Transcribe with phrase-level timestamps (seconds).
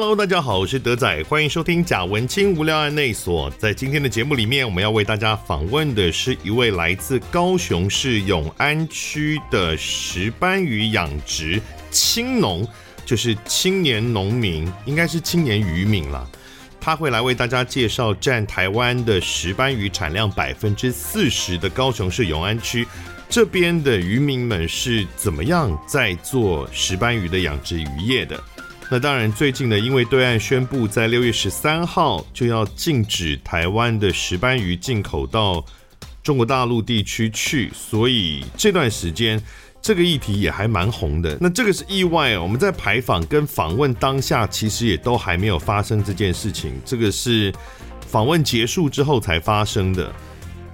[0.00, 3.50] Hello，大家好，我是德仔，欢迎收听贾文清无聊案内所。
[3.58, 12.64] 在今天的节目里面，我们要为大家访问的是一位来自高雄市永安区的石斑鱼养殖青农，
[13.04, 16.24] 就是青年农民，应该是青年渔民啦。
[16.80, 22.86] 他会来为大家介绍占台湾的石斑鱼产量百分之四十的高雄市永安区
[23.28, 28.40] 这边的渔民们是怎么样在做石斑鱼的养殖渔业的。
[28.90, 35.62] 那当然，最近呢，因为对岸宣布在六月十三号就要禁止台湾的石斑鱼进口到
[36.22, 39.42] 中国大陆地区去，所以这段时间
[39.82, 41.36] 这个议题也还蛮红的。
[41.38, 47.52] 那这个是意外，我们在采访跟访问当下，其实也都还没有发生这件事情，这个是
[48.06, 50.10] 访问结束之后才发生的。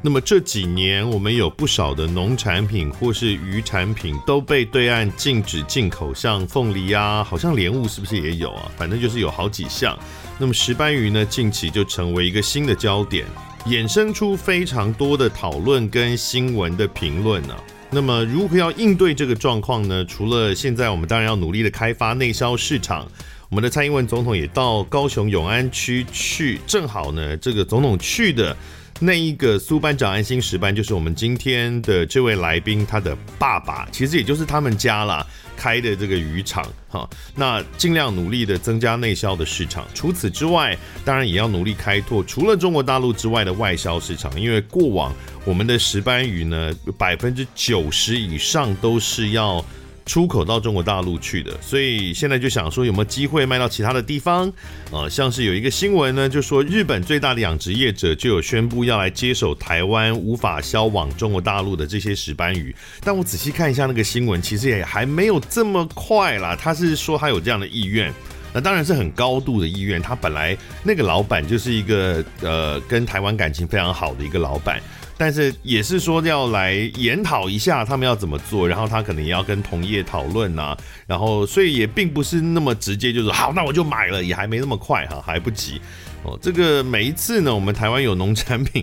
[0.07, 8.71] 那么这几年，我们有不少的农产品或是鱼产品都被对岸禁止进口，像凤梨啊，好像莲雾是不是也有啊？
[8.77, 9.99] 反正就是有好几项。
[10.39, 13.25] 那么石斑鱼呢，近期就成为一个新的焦点，
[13.65, 17.57] 衍生出非常多的讨论跟新闻的评论呢。
[17.89, 20.05] 那么如何要应对这个状况呢？
[20.05, 23.09] 除了现在我们当然要努力的开发内销市场，
[23.49, 28.55] 我们的蔡英文总统也到高雄永安区去，正好呢，这个总统去的。
[29.01, 37.09] 那一个苏班长安心石斑，就是我们今天的这位来宾，他的爸爸，其实也就是他们家啦开的这个鱼场哈。
[37.35, 45.13] 那尽量努力的增加内销的市场，除此之外，当然也要努力开拓除了中国大陆之外的外销市场，因为过往
[45.45, 49.65] 我们的石斑鱼呢，百分之九十以上都是要。
[50.07, 54.53] 出口到中国大陆去的，所以现在就想说有没有机会卖到其他的地方
[54.93, 55.09] 啊？
[55.09, 62.75] 像是有一个新闻呢，就说日本最大的养殖业者就有宣布要来接手台湾无法销往中国大陆的这些石斑鱼。
[63.01, 66.55] 但我仔细看一下那个新闻，其实也还没有这么快啦。
[66.55, 68.13] 他是说他有这样的意愿，
[68.53, 70.03] 那当然是很高度的意愿。
[70.03, 74.83] 他本来那个老板就是一个呃跟台湾感情非常好的一个老板。
[75.17, 80.77] 但是也是说要来研讨一下他们要怎么做，然后他可能也要跟同业讨论呐，
[81.07, 85.81] 然后所以也并不是那么直接，就是好，那我就买了，也还没那么快哈，还不急。
[86.25, 88.83] 哦，这个每一次呢，我们台湾有农产品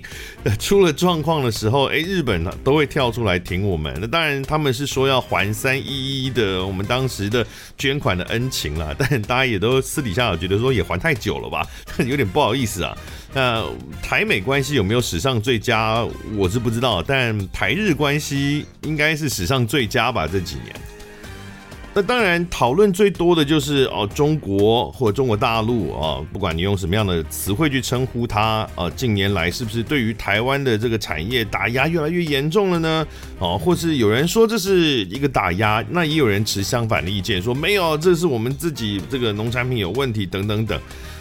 [0.59, 3.92] 出了状况的时候，哎，日本呢都会跳出来挺我们。
[4.00, 7.44] 那当然他们是说要还三一一的我们当时的
[7.80, 11.66] 捐款的恩情啦，但大家也都私底下有觉得说也还太久了吧，
[12.06, 12.96] 有点不好意思啊。
[13.34, 13.66] 那
[14.02, 16.06] 台美关系有没有史上最佳，
[16.36, 20.75] 我是不知道，但台日关系应该是史上最佳吧，这几年。
[21.94, 33.08] 那当然，讨论最多的就是哦，中国或中国大陆啊，不管你用什么样的词汇去称呼它啊，近年来是不是对于台湾的这个产业打压越来越严重了呢？
[33.40, 40.80] 哦，或是有人说这是一个打压，那也有人持相反的意见，说没有，这是我们自己这个农产品有问题等等等。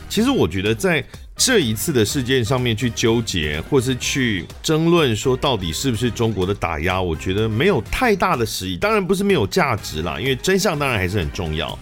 [0.09, 1.05] 其实我觉得在。
[1.43, 8.77] 这一次的事件上面去纠结，或是去争论说到底是不是中国的打压，我觉得没有太大的实意。
[8.77, 11.79] 当然不是没有价值啦，因为真相当然还是很重要。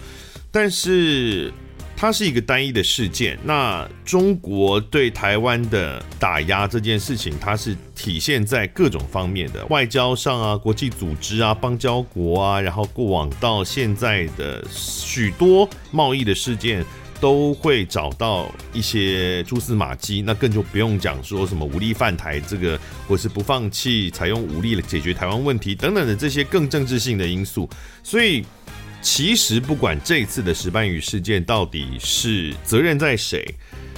[0.49, 1.51] 但是
[1.97, 3.37] 它是一个单一的事件。
[3.43, 16.85] 那中国对台湾的打压这件事情，它是体现在各种方面的外交上啊、国际组织啊、邦交国啊，然后过往到现在的许多贸易的事件。
[17.19, 27.69] 都会找到一些蛛丝马迹，那更就不用讲说什么武力犯台这个，或是不放弃采用武力来解决台湾问题等等的这些更政治性的因素。
[28.03, 28.45] 所以，
[29.01, 33.45] 其实不管这次的石斑鱼事件到底是责任在谁，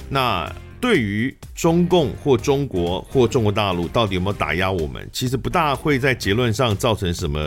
[0.08, 7.38] 那对于中共或中国或中国大陆到底有没有打压我们，其实不大会在结论上造成什么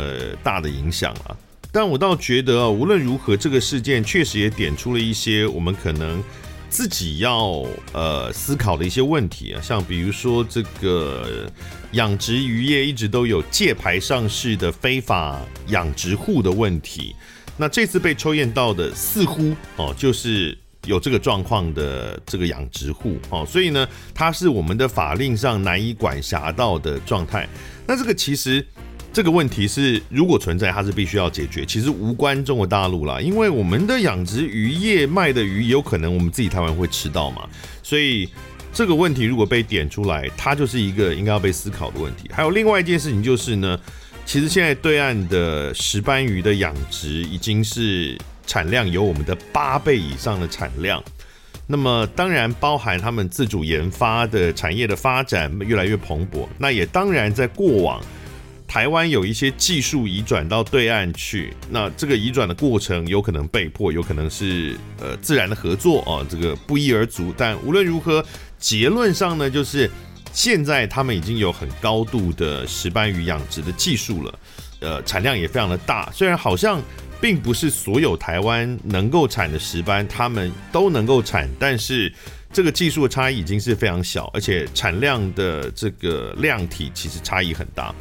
[0.41, 1.35] 大的影响啊。
[1.75, 6.23] 但我倒觉得啊，无论如何，这个事件确实也点出了一些我们可能
[6.69, 11.51] 自己要呃思考的一些问题啊，像比如说这个
[11.91, 17.13] 养殖渔业一直都有借牌上市的非法养殖户的问题，
[17.57, 27.45] 那这次被抽验到的似乎哦就是有这个状况的这个养殖户哦，所以呢，它是我们的法令上难以管辖到的状态。
[27.85, 28.65] 那这个其实。
[29.15, 31.65] 这个问题是，如果存在，它是必须要解决。
[31.65, 37.47] 其实无关中国大陆啦，因为我们的养殖渔业卖的鱼，有可能我们自己台湾会吃到嘛。
[37.81, 38.29] 所以
[38.73, 42.29] 这个问题如果被点出来，它就是一个应该要被思考的问题。
[42.33, 43.79] 还有另外一件事情就是呢，
[44.25, 51.01] 其实现在对岸的石斑鱼的养殖已经是产量有我们的八倍以上的产量。
[51.67, 56.45] 那么当然包含他们自主研发的产业的发展越来越蓬勃。
[56.57, 58.03] 那也当然在过往。
[58.67, 67.33] 台湾有一些技术移转到对岸去，那这个移转的过程有可能被迫，有可能是呃自然的合作啊，这个不一而足。
[67.37, 68.23] 但无论如何，
[68.59, 69.89] 结论上呢，就是
[70.33, 74.39] 现在他们已经有很高度的石斑鱼养殖的技术了，
[74.79, 76.11] 呃，产量也非常的大。
[76.11, 76.81] 虽然好像
[77.21, 82.11] 并不是所有台湾能够产的石斑他们都能够产，但是。
[82.53, 87.93] 这个技术的差异已经是非常小，而且产量的这个量体其实差异很大，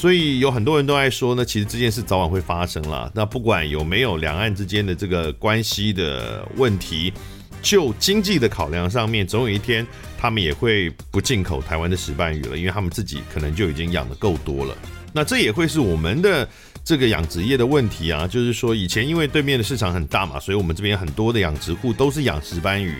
[0.00, 3.12] 所以有很多人都在说呢，其实这件事早晚会发生了。
[3.14, 7.12] 那不管有没有两岸之间的这个关系的问题，
[7.60, 9.86] 就经济的考量上面，总有一天
[10.18, 14.74] 他们也会不进口台湾的石斑鱼了，因为他们自己可能就已经养得够多了。
[15.12, 16.48] 那这也会是我们的
[16.82, 22.96] 这个养殖业的问题啊，就是说以前因为对面的市场很大嘛，所以我们这边很多的养殖户都是养石斑鱼。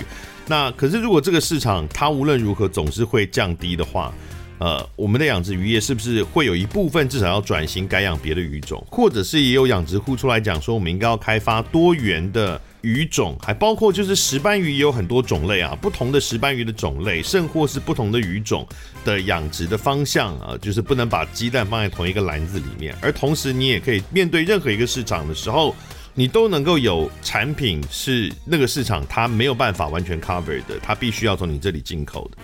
[0.46, 4.12] 那可是，如果这个市场它无论如何总是会降低的话，
[4.60, 18.68] 呃，我们的养殖渔业是不是会有一部分至少要转型改养别的鱼种，或者是也有养殖户出来讲说，我们应该要开发多元的鱼种，还包括就是石斑鱼也有很多种类啊，不同的石斑鱼的种类，甚或是不同的鱼种
[19.02, 25.74] 的养殖的方向啊，就是不能把鸡蛋放在同一个篮子里面，而同时你也可以面对任何一个市场的时候。
[26.12, 32.38] 你都能够有产品是那个市场它没有办法完全 cover 的，它必须要从你这里进口的，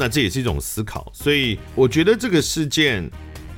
[0.00, 1.12] 那这也是一种思考。
[1.14, 3.08] 所以我觉得这个事件，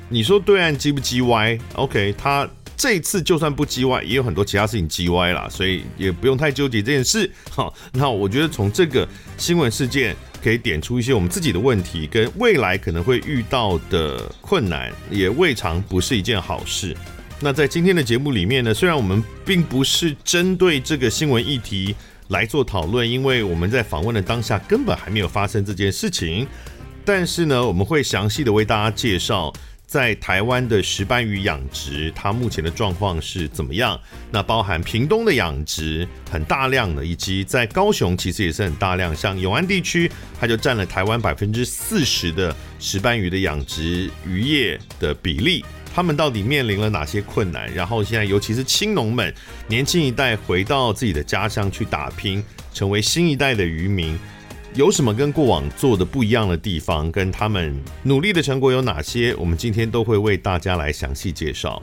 [0.09, 2.45] 你说对岸叽不叽歪？OK，他
[2.75, 7.31] 这次就算不叽歪，也有很多其他事情叽歪啦，所以也不用太纠结这件事。
[7.49, 9.07] 好，那我觉得从这个
[9.37, 10.13] 新闻事件
[10.43, 16.93] 可以点出一些我们自己的问题，跟未来可能会遇到的困难，也未尝不是一件好事。
[17.39, 21.95] 那在今天的节目里面呢，虽然我们并不是针对这个新闻议题
[22.29, 26.47] 来做讨论，因为我们在访问的当下根本还没有发生这件事情，
[27.05, 29.53] 但是呢，我们会详细的为大家介绍
[29.85, 33.99] 在台湾的石斑鱼养殖，它目前的状况是怎么样。
[34.31, 40.09] 那包含屏东的养殖很大量的，以及在高雄其实也是很大量，像永安地区，
[40.39, 45.63] 它就占了台湾百分之四十的石斑鱼的养殖渔业的比例。
[45.93, 47.71] 他们到底面临了哪些困难？
[47.71, 49.31] 然后现在，尤其是青农们，
[49.67, 52.43] 年轻一代回到自己的家乡去打拼，
[52.73, 54.17] 成为新一代的渔民，
[54.73, 57.11] 有什么跟过往做的不一样的地方？
[57.11, 59.35] 跟他们努力的成果有哪些？
[59.35, 61.79] 我们今天都会为大家来详细介绍。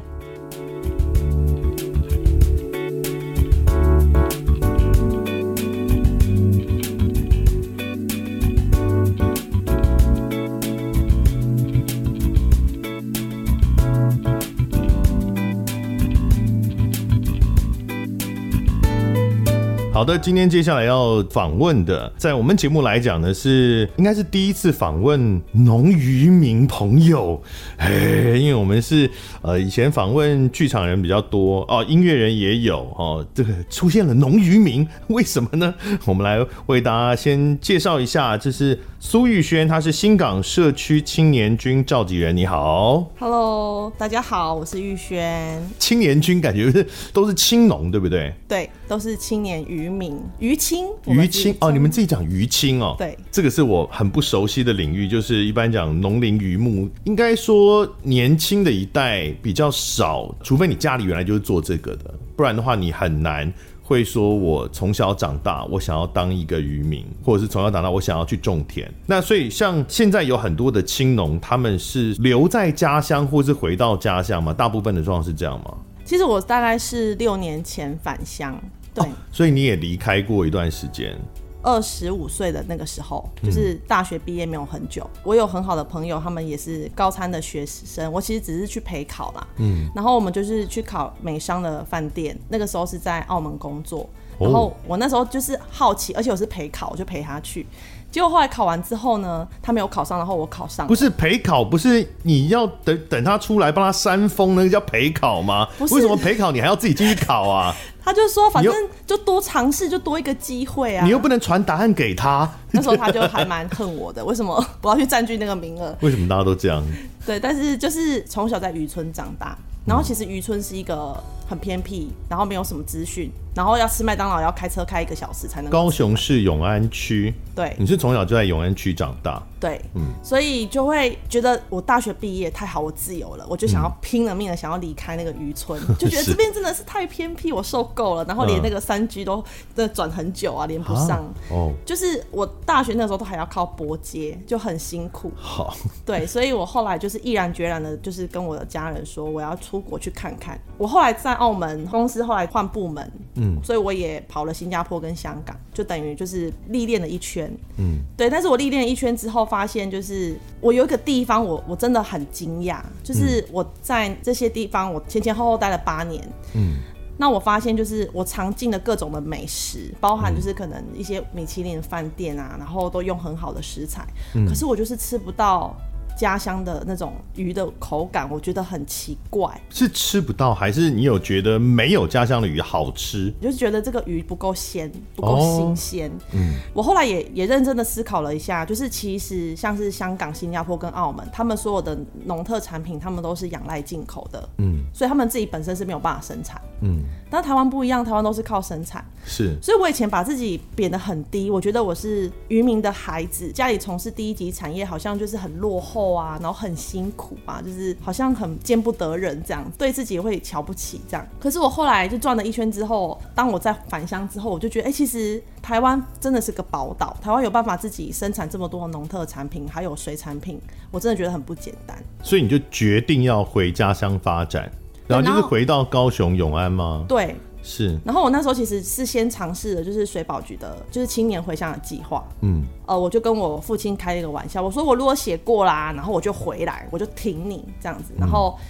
[20.01, 27.39] 好的，今天接下来要访问的，在我们节目来讲呢，是应该是第一次访问农渔民朋友，
[27.77, 27.91] 哎，
[28.35, 29.11] 因为我们是
[29.43, 35.75] 呃以前访问剧场人比较多哦，音乐人也有哦，这个出现了农渔民，为什么呢？
[36.07, 45.63] 我们来为大家先介绍一下，这是苏玉轩，他是新港社区青年军召集人，你好，Hello，大家好，我是玉轩。
[45.79, 48.33] 青年军感觉是都是青农，对不对？
[48.49, 49.89] 对，都是青年渔。
[50.01, 68.91] 民渔青，渔青哦，你们自己讲渔青哦，对，这个是我很不熟悉的领域，就是一般讲农林渔牧，应该说年轻的一代比较少，除非你家里原来就是做这个的，不然的话你很难会说，我从小长大，我想要当一个渔民，或者是从小长大，我想要去种田。
[69.05, 74.55] 那所以像现在有很多的青农，他们是留在家乡，或是回到家乡吗？
[74.55, 75.75] 大部分的状况是这样吗？
[76.07, 78.59] 其实我大概是六年前返乡。
[78.95, 81.17] 对、哦，所以你也离开过一段时间。
[81.63, 85.03] 二十五岁的那个时候，就是大学毕业没有很久。
[85.17, 88.11] 嗯、我有很好的朋友，他们也是高参的学生。
[88.11, 89.47] 我其实只是去陪考啦。
[89.59, 89.87] 嗯。
[89.95, 94.09] 然后我们就是去考美商的饭店，那个时候是在澳门工作。
[94.39, 97.67] 然后我那时候就是好奇，而且我是陪考，我就陪他去。
[98.11, 100.87] 结果后来考完之后呢，他没有考上，然后我考上。
[100.87, 105.69] 不是陪考，不是你要等等他出来帮他扇风，那个叫陪考吗？
[105.79, 107.75] 为什么陪考你还要自己进去考啊？
[108.03, 108.75] 他就说，反正
[109.07, 111.05] 就多尝试，就多一个机会啊。
[111.05, 112.51] 你又不能传答案给他。
[112.73, 115.97] 那时候他就还蛮恨我的， 为什么我要去占据那个名额？
[116.01, 116.83] 为什么大家都这样？
[117.25, 125.69] 对，但是就是从小在渔村长大，然后其实渔村是一个很偏僻，然后没有什么资讯，然后要吃麦当劳要开车开一个小时才能。
[125.69, 145.77] 高雄市永安区，对，你是从小就在永安区长大，对，嗯，所以就会觉得我大学毕业太好，我自由了，我就想要拼了命的想要离开那个渔村，嗯、 就觉得这边真的是太偏僻，我受够了，然后连那个三 G 都真的转很久啊，连不上，哦，就是我大学那时候都还要靠拨接，就很辛苦，好，
[146.07, 158.29] 对，所以我后来就是毅然决然的，就是跟我的家人说我要出国去看看，我后来在澳门公司后来换部门，嗯，所以我也跑了新加坡跟香港，就等于就是历练了一圈，嗯，对。
[158.29, 166.23] 但是我历练了一圈之后，发现就是我有一个地方我，我我真的很惊讶，就是我在这些地方，我前前后后待了八年，
[166.55, 166.77] 嗯，
[167.17, 175.75] 那我发现就是我尝尽了各种的美食，包含就是可能一些米其林饭店啊，然后都用很好的食材，嗯，可是我就是吃不到。
[176.21, 179.59] 家乡的那种鱼的口感，我觉得很奇怪。
[179.71, 183.33] 是吃不到，还是你有觉得没有家乡的鱼好吃？
[183.41, 186.11] 就是觉得这个鱼不够鲜，不够新鲜。
[186.11, 186.21] 哦。
[186.35, 194.47] 嗯，我后来也也认真的思考了一下，就是其实像是香港、新加坡跟澳门，他们所有的农特产品，他们都是仰赖进口的。
[194.59, 196.61] 嗯，所以他们自己本身是没有办法生产。
[196.83, 199.05] 嗯，但台湾不一样，台湾都是靠生产。
[199.25, 211.27] 是，所以我以前把自己贬得很低，我觉得我是渔民的孩子，家里从事第一级产业，好像就是很落后啊，然后很辛苦啊，就是好像很见不得人这样，对自己会瞧不起这样。
[211.39, 220.59] 可是我后来就转了一圈之后，当我在返乡之后，我就觉得，哎、欸，其实台湾真的是个宝岛，台湾有办法自己生产这么多的农特产品，还有水产品，
[220.91, 221.97] 我真的觉得很不简单。
[222.23, 224.71] 所以你就决定要回家乡发展，
[225.11, 227.05] 然后就是回到高雄永安吗？
[227.09, 227.35] 对。
[227.63, 232.25] 是，然后我那时候其实是先尝试的，就是水保局的，就是青年回乡的计划。
[232.41, 238.15] 嗯，呃，我就跟我父亲开了一个玩笑，我说我如果写过啦，然后我就回来，我就挺你这样子。
[238.19, 238.65] 然后，嗯、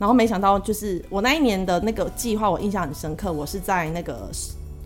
[0.00, 3.32] 然后没想到就是我那一年的那个计划，我印象很深刻。
[3.32, 4.28] 我是在那个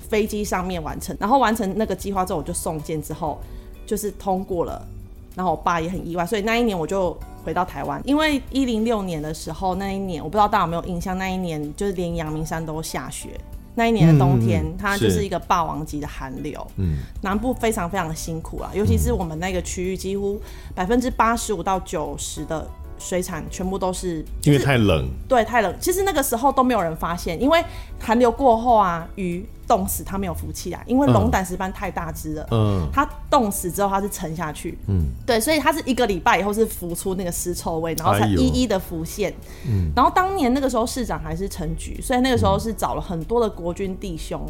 [0.06, 3.40] 飞机上面完成，然后完成那个计划之后，我就送件之后
[3.86, 4.86] 就是通过了。
[5.34, 13.40] 然后我爸也很意外，所以那一年我就回到台湾，因为一零六年的时候，那一年我不知道大家有没有印象，那一年就是连阳明山都下雪。
[13.76, 20.40] 那一年的冬天，嗯、它就是一个霸王级的寒流，嗯，南部非常非常的辛苦啊，尤其是我们那个区域，几乎
[20.74, 22.66] 百分之八十五到九十的
[22.98, 25.72] 水产全部都是、就是、因为太冷，对，太冷。
[25.78, 27.62] 其实那个时候都没有人发现，因为
[28.00, 29.46] 寒流过后啊，鱼。
[29.66, 32.46] 冻死它没有浮起来，因为龙胆石斑太大只了。
[32.50, 34.78] 嗯，它冻死之后它是沉下去。
[34.86, 39.32] 嗯，对，所以它是一个礼拜以后是浮出那个尸臭味，然后才一一的浮现。
[39.66, 44.40] 嗯，然后当年那个时候市长还是陈菊，所以那个时候是找了很多的国军弟兄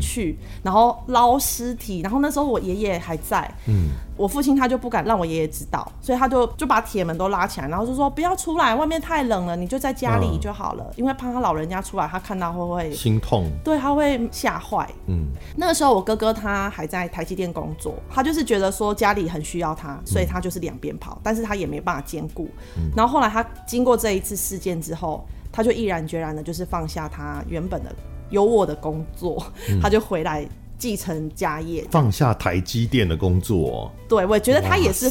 [0.00, 2.00] 去，嗯、然后捞尸体。
[2.00, 3.48] 然后那时候我爷爷还在。
[3.66, 13.48] 嗯，我父亲他就不敢让我爷爷知道，所以他就就把铁门都拉起来，然后就说不要出来，外面太冷了，你就在家里就好了，嗯、因为怕他老人家出来，他看到会不会心痛？
[13.62, 14.63] 对，他会吓。
[14.64, 22.48] 坏，嗯，那个时候我哥哥他还在台积电工作，他就是觉得说家里很需要他，所以他就是两边跑，但是他也没办法兼顾。
[22.78, 27.94] 嗯，然后后来他经过这一次事件之后，他就毅然决然的，就是放下他原本的
[28.30, 30.48] 优渥的工作，嗯，他就回来。
[30.78, 33.90] 继承家业，放下台积电的工作。
[34.08, 35.08] 对，我觉得他也是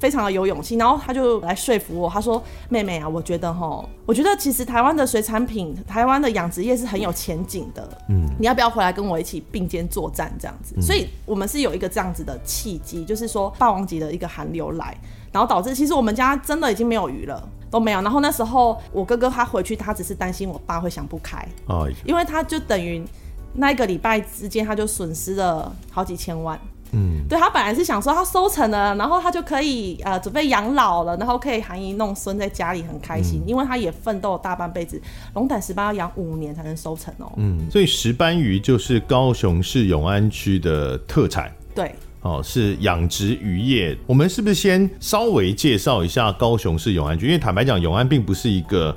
[0.00, 0.76] 非常的有勇气。
[0.76, 7.88] 然后他就来说服我，他说：“妹妹啊，我觉得哈，我觉得其实台湾的水产品，台湾的养殖业是很有前景的。
[8.08, 10.74] 嗯，你要不要回来跟我一起并肩作战这样子？
[10.76, 14.96] 嗯，所以我们是有一个这样子的契机，就是说霸王级的一个寒流来，
[15.30, 18.02] 然后导致其实我们家真的已经没有鱼了，都没有。
[18.02, 23.02] 然后那时候我哥哥他回去，他只是担心我爸会想不开，哦，因为他就等于。
[23.54, 26.58] 那一个礼拜之间，他就损失了好几千万。
[26.92, 34.98] 嗯，对，他本来是想说他收成了，然后他就可以呃准备养老了，然后可以含饴弄孙，在家里很开心，嗯、因为他也奋斗了大半辈子，
[35.34, 37.32] 龙胆石斑要养五年才能收成哦、喔。
[37.36, 41.52] 嗯，所以石斑鱼就是高雄市永安区的特产。
[41.74, 43.94] 对，哦，是养殖渔业。
[44.06, 47.26] 我们是不是先稍微介绍一下高雄市永安区？
[47.26, 48.96] 因为坦白讲，永安并不是一个。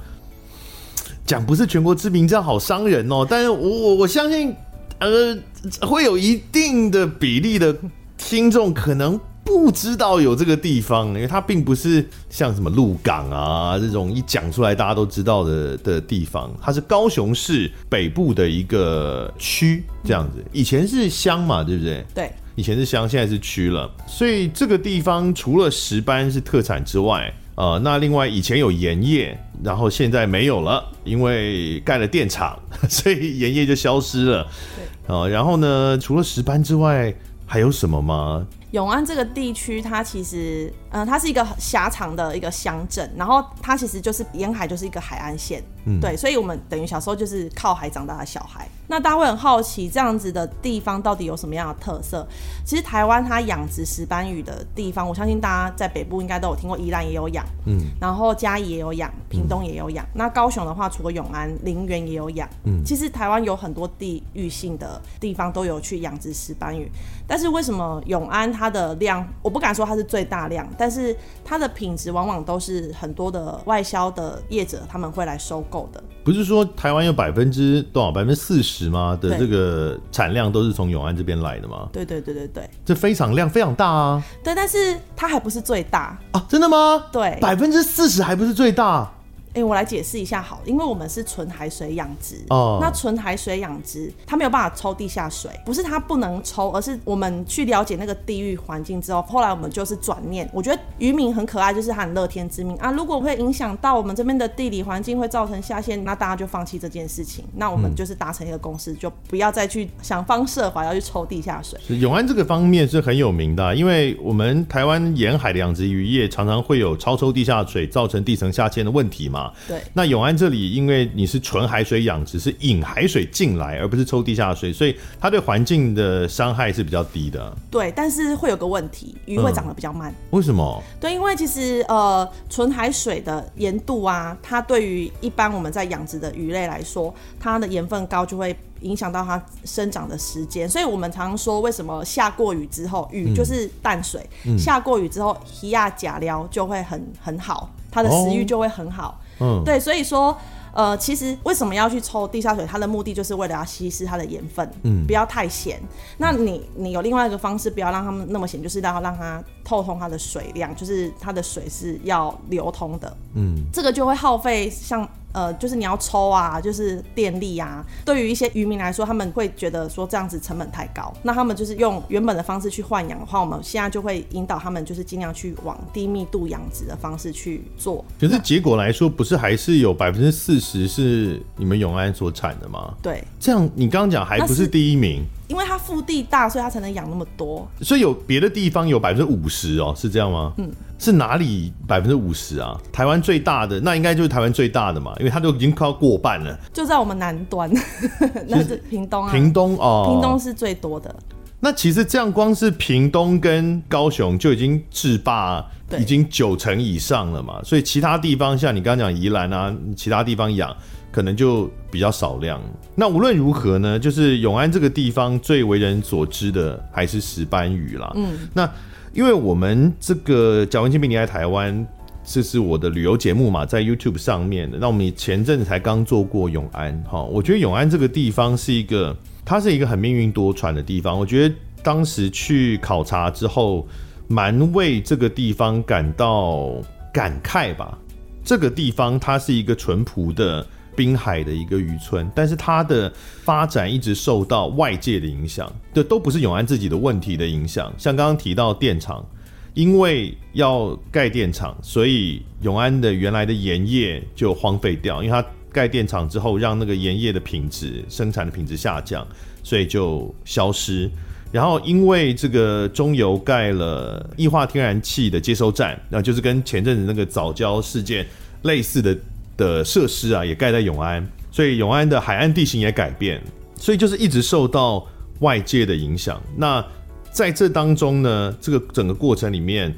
[1.25, 3.25] 讲不是全国知名，这样好伤人哦。
[3.29, 4.53] 但是我我我相信，
[4.99, 5.37] 呃，
[5.81, 7.75] 会有一定的比例的
[8.17, 16.53] 听众可能不知道有这个地方，因为它并不是像什么鹿港啊这种一讲出来大家都知道的的地方。
[16.61, 20.43] 它是高雄市北部的一个区，这样子。
[20.51, 22.05] 以前是乡嘛，对不对？
[22.13, 23.89] 对，以前是乡，现在是区了。
[24.07, 32.57] 所以这个地方除了石斑是特产之外，呃，那另外以前有盐业，然后现在没有了，因为盖了电厂，
[32.89, 34.47] 所以盐业就消失了。
[34.75, 37.13] 对，呃，然后呢，除了石斑之外，
[37.45, 38.45] 还有什么吗？
[38.71, 45.61] 永安这个地区，它其实，嗯、呃，它是一个狭长的一个乡镇，然后它其实就是沿海就是一个海岸线。
[45.85, 48.67] 嗯，对，所以我们等于小时候就是靠海长大的小孩。
[48.87, 52.27] 那大家会很好奇，这样子的地方到底有什么样的特色？
[52.65, 60.05] 其实台湾它养殖石斑鱼的地方，我相信大家在北部应该都有听过，宜兰也有养，嗯，然后嘉义也有养，屏东也有养。
[60.07, 66.91] 嗯、那高雄的话，除了永安、林园也有养，嗯，其实台湾有很多地域性的地方都有去养殖石斑鱼。
[67.25, 76.03] 但是为什么永安它的量，我不敢说它是最大量，但是它的品质往往都是很多的外销的业者他们会来收购的。
[76.23, 79.17] 不是说台湾有百分之多少，百分之四十吗？
[79.19, 81.89] 的这个产量都是从永安这边来的吗？
[81.91, 84.23] 对对对对对，这非常量非常大啊。
[84.43, 86.45] 对，但是它还不是最大啊？
[86.47, 87.05] 真的吗？
[87.11, 89.11] 对，百分之四十还不是最大。
[89.53, 92.77] 哎、欸，我来解释一下好，因为我们是纯海水养殖哦。
[92.81, 100.49] 那纯海水养殖，它没有办法抽地下水，不是它不能抽，而是我们去了解那个地域环境之后，后来我们就是转念。
[100.53, 102.91] 我觉得渔民很可爱，就是他很乐天知命啊。
[102.91, 107.43] 如果会影响到我们这边的地理环境，会造成下线，那大家就放弃这件事情。
[107.55, 111.77] 那我们就是达成一个共识，嗯、就不要再去想方设法要去抽地下水。
[111.97, 119.40] 永安这个方面是很有名的，因为我们台湾沿海的养殖渔业常常会有超抽地下水，造成地层下陷的问题嘛。
[119.67, 127.51] 对，那永永安这里，因为你是纯海水养殖，是引海水进来，而不是抽地下水，所以它对环境的伤害是比较低的。
[127.71, 130.11] 对，但是会有个问题，鱼会长得比较慢。
[130.11, 130.83] 嗯、为什么？
[130.99, 140.69] 对，因为其实呃，纯海水的盐度啊，它对于一般我们在养殖的鱼类来说，它的盐分高就会影响到它生长的时间。
[140.69, 149.19] 所以我们常常说，为什么下过雨之后，鱼就是淡水，嗯、下过雨之后，鱼亚甲寮就会很很好，它的食欲就会很好。
[149.19, 150.37] 哦嗯，对，所以说，
[150.73, 152.65] 呃，其实为什么要去抽地下水？
[152.65, 155.81] 它的目的就是为了要稀释它的盐分，嗯，不要太咸。
[156.17, 165.07] 那你你有另外一个方式，不要让它们那么咸，就是要让它透通它的水量，就是它的水是要流通的，嗯，这个就会耗费像。
[165.33, 167.85] 呃，就是你要抽啊，就是电力啊。
[168.05, 178.03] 对于一些渔民来说，他们会觉得说这样子成本太高，那他们就是用原本的方式去换养的话，我们现在就会引导他们，就是尽量去往低密度养殖的方式去做。
[178.19, 182.93] 可是结果来说，不是还是有百分之四十是你们永安所产的吗？
[183.01, 185.23] 对，这样你刚刚讲还不是第一名。
[185.47, 187.67] 因为它腹地大，所以它才能养那么多。
[187.81, 190.53] 所以有别的地方有百分之五十哦，是这样吗？
[190.57, 192.79] 嗯，是哪里百分之五十啊？
[192.93, 196.57] 台湾最大的那应该就是台湾最大的嘛，因为它都已经快要过半了。
[196.71, 197.69] 就在我们南端，
[198.47, 199.31] 那是屏东啊。
[199.33, 201.13] 屏东哦，屏东是最多的。
[201.59, 205.65] 那其实这样光是屏东跟高雄就已经制霸
[205.99, 210.75] 已经九成以上了嘛，所以其他地方像你刚刚讲宜兰啊，其他地方养。
[211.13, 212.57] 可能就比较少量。
[212.95, 218.09] 那无论如何呢，就是永安这个地方最为人所知的还是石斑鱼啦。
[218.15, 218.65] 嗯，那
[219.13, 221.85] 因为我们这个贾文清陪你来台湾，
[222.23, 224.77] 这是我的旅游节目嘛，在 YouTube 上面的。
[224.79, 231.19] 那我们前阵子才刚做过永安，哈，我觉得永安这个地方是一个，它是一个很命运多舛的地方。
[231.19, 233.85] 我觉得当时去考察之后，
[234.29, 236.71] 蛮为这个地方感到
[237.11, 237.97] 感慨吧。
[238.45, 240.65] 这个地方它是一个淳朴的。
[240.95, 243.11] 滨海的一个渔村，但是它的
[243.43, 247.91] 发展一直受到外界的影响，这都不是永安自己的问题的影响。
[247.97, 249.25] 像刚刚提到电厂，
[249.73, 259.25] 因为要盖电厂，所以永安的原来的盐业就荒废掉，因为它盖电厂之后，让那个盐业的品质、生产的品质下降，
[259.63, 261.09] 所以就消失。
[261.51, 268.27] 然后因为这个中油盖了液化天然气的接收站，那就是跟前阵子那个藻礁事件
[268.63, 269.17] 类似的。
[269.61, 273.39] 的设施啊，也盖在永安，所以永安的海岸地形也改变，
[273.75, 275.05] 所以就是一直受到
[275.41, 276.41] 外界的影响。
[276.57, 276.83] 那
[277.31, 279.93] 在这当中呢，这个整个过程里面，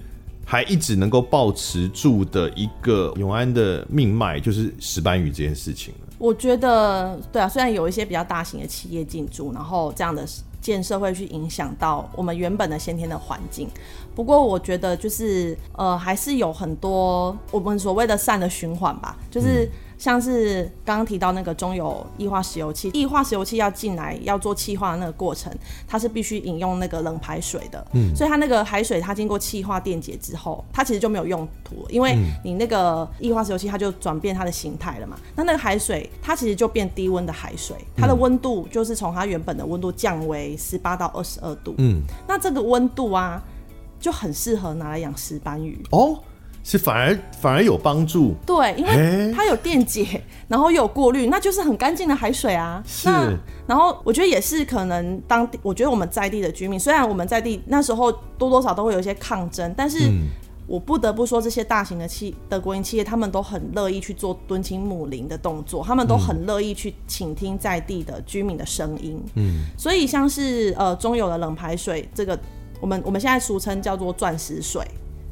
[0.45, 5.93] 还一直能够保持住的一个永安的命脉，就是石斑鱼这件事情。
[6.19, 10.25] 我觉得，对啊，虽然有一些比较大型的企业进驻，然后这样的
[10.63, 13.69] 建设会去影响到我们原本的先天的环境。
[14.15, 19.69] 不过我觉得就是呃，还是有很多我们所谓的善的循环吧，就是。
[20.03, 25.49] 像是刚刚提到那个中油液化石油气，液化石油气要进来要做气化的那个过程，
[25.87, 43.41] 它是必须饮用那个冷排水的，嗯，所以它那个海水它经过气化电解之后，它其实就没有用途，因为你那个液化石油气它就转变它的形态了嘛，那那个海水它其实就变低温的海水，它的温度就是从它原本的温度降为十八到二十二度，嗯，那这个温度啊
[44.01, 45.81] 就很适合拿来养石斑鱼。
[45.91, 46.19] 哦。
[46.63, 52.81] 是反而反而有帮助，对，因为它有电解，然后又有过滤，那就是很干净的海水啊。
[52.87, 53.09] 是，
[53.67, 60.09] 然后我觉得也是可能当地，我觉得我们在地的居民，虽然我们在地那时候多多少都会有一些抗争，但是
[60.65, 69.21] 我不得不说，这些大型的企的国营企业，他们都很乐意去做敦亲睦邻的动作，他们都很乐意去倾听在地的居民的声音。
[69.35, 72.39] 嗯，所以像是呃中油的冷排水，这个
[72.79, 74.81] 我们我们现在俗称叫做钻石水。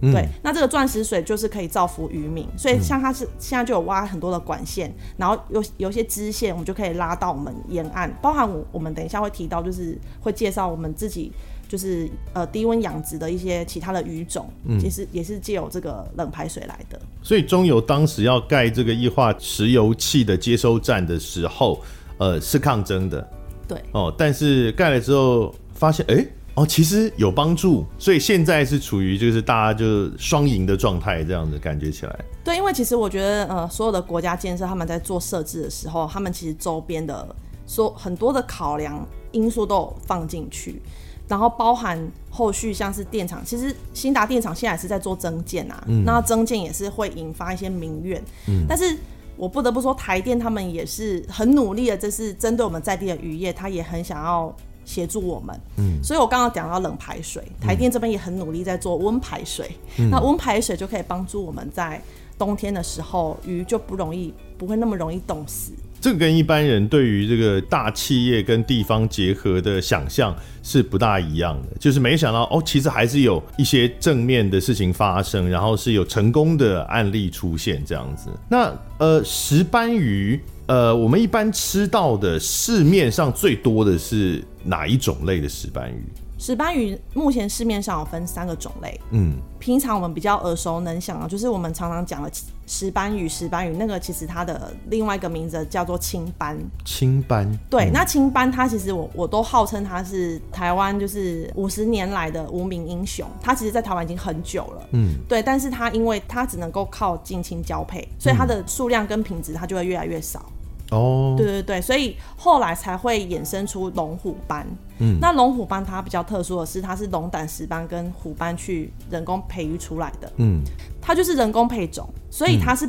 [0.01, 11.31] 嗯、对，那这个钻石水就是可以造福渔民，所以像它是现在就有挖很多的管线，然后有有些支线，我们就可以拉到我们沿岸，包含我我们等一下会提到，就是会介绍我们自己
[11.67, 16.99] 就是呃低温养殖的一些其他的鱼种，嗯，其实也是借由这个冷排水来的。
[17.21, 21.79] 所以中油当时要盖这个液化石油气的接收站的时候，
[22.17, 23.29] 呃，是抗争的，
[23.67, 26.27] 对，哦，但是盖了之后发现，哎、欸。
[26.53, 32.19] 哦，其实有帮助，所以现在是处于就是大家就是双赢的状态，这样子感觉起来。
[32.43, 37.33] 对，因为其实我觉得，呃，所有的国家建设他们在做设置的时候，他们其实周边的
[37.65, 40.81] 说很多的考量因素都有放进去，
[41.25, 41.97] 然后包含
[42.29, 48.97] 后续像是电厂，其实新达电厂现在是在做增建啊，嗯、那增建也是会引发一些民怨，嗯，但是
[49.37, 54.53] 我不得不说，台电他们也是很努力的，这是针对我们在地的渔业，他也很想要。
[54.91, 62.01] 协助我们，嗯，所以我刚刚讲到冷排水，台电这边也很努力在做温排水，嗯、那温排水就可以帮助我们在
[62.37, 65.71] 冬天的时候，鱼就不容易不会那么容易冻死。
[66.01, 78.29] 这个跟一般人对于这个大企业跟地方结合的想象是不大一样的，就是没想到哦，其实还是有一些正面的事情发生，然后是有成功的案例出现这样子。
[78.49, 80.37] 那呃，石斑鱼。
[80.71, 86.01] 呃，我们一般吃到的市面上最多的是哪一种类的石斑鱼？
[86.39, 88.97] 石斑鱼目前市面上有分三个种类。
[89.09, 92.31] 嗯，平常我们比较耳熟能详啊，就是我们常常讲的
[92.65, 93.27] 石斑鱼。
[93.27, 96.57] 石斑鱼那个其实它的另外一个名字叫做青斑。
[96.85, 97.45] 青斑。
[97.69, 103.27] 对，嗯、那青斑它其实我我都号称它是台湾就是五十年来的无名英雄。
[103.41, 104.87] 它其实，在台湾已经很久了。
[104.93, 110.49] 嗯，对，但是它因为它只能够靠近亲交配，所以它的数量跟品质它就会越来越少。
[110.91, 114.67] 哦，对对对，所以后来才会衍生出龙虎斑。
[114.99, 120.31] 嗯，那龙虎斑它比较特殊的是，它是龙胆石斑跟虎斑去人工培育出来的。
[120.35, 120.61] 嗯，
[121.01, 122.87] 它就是人工配种，所以它是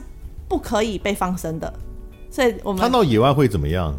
[0.48, 1.72] 不可以被放生的。
[1.76, 1.82] 嗯、
[2.30, 3.94] 所以我们看到野外会怎么样？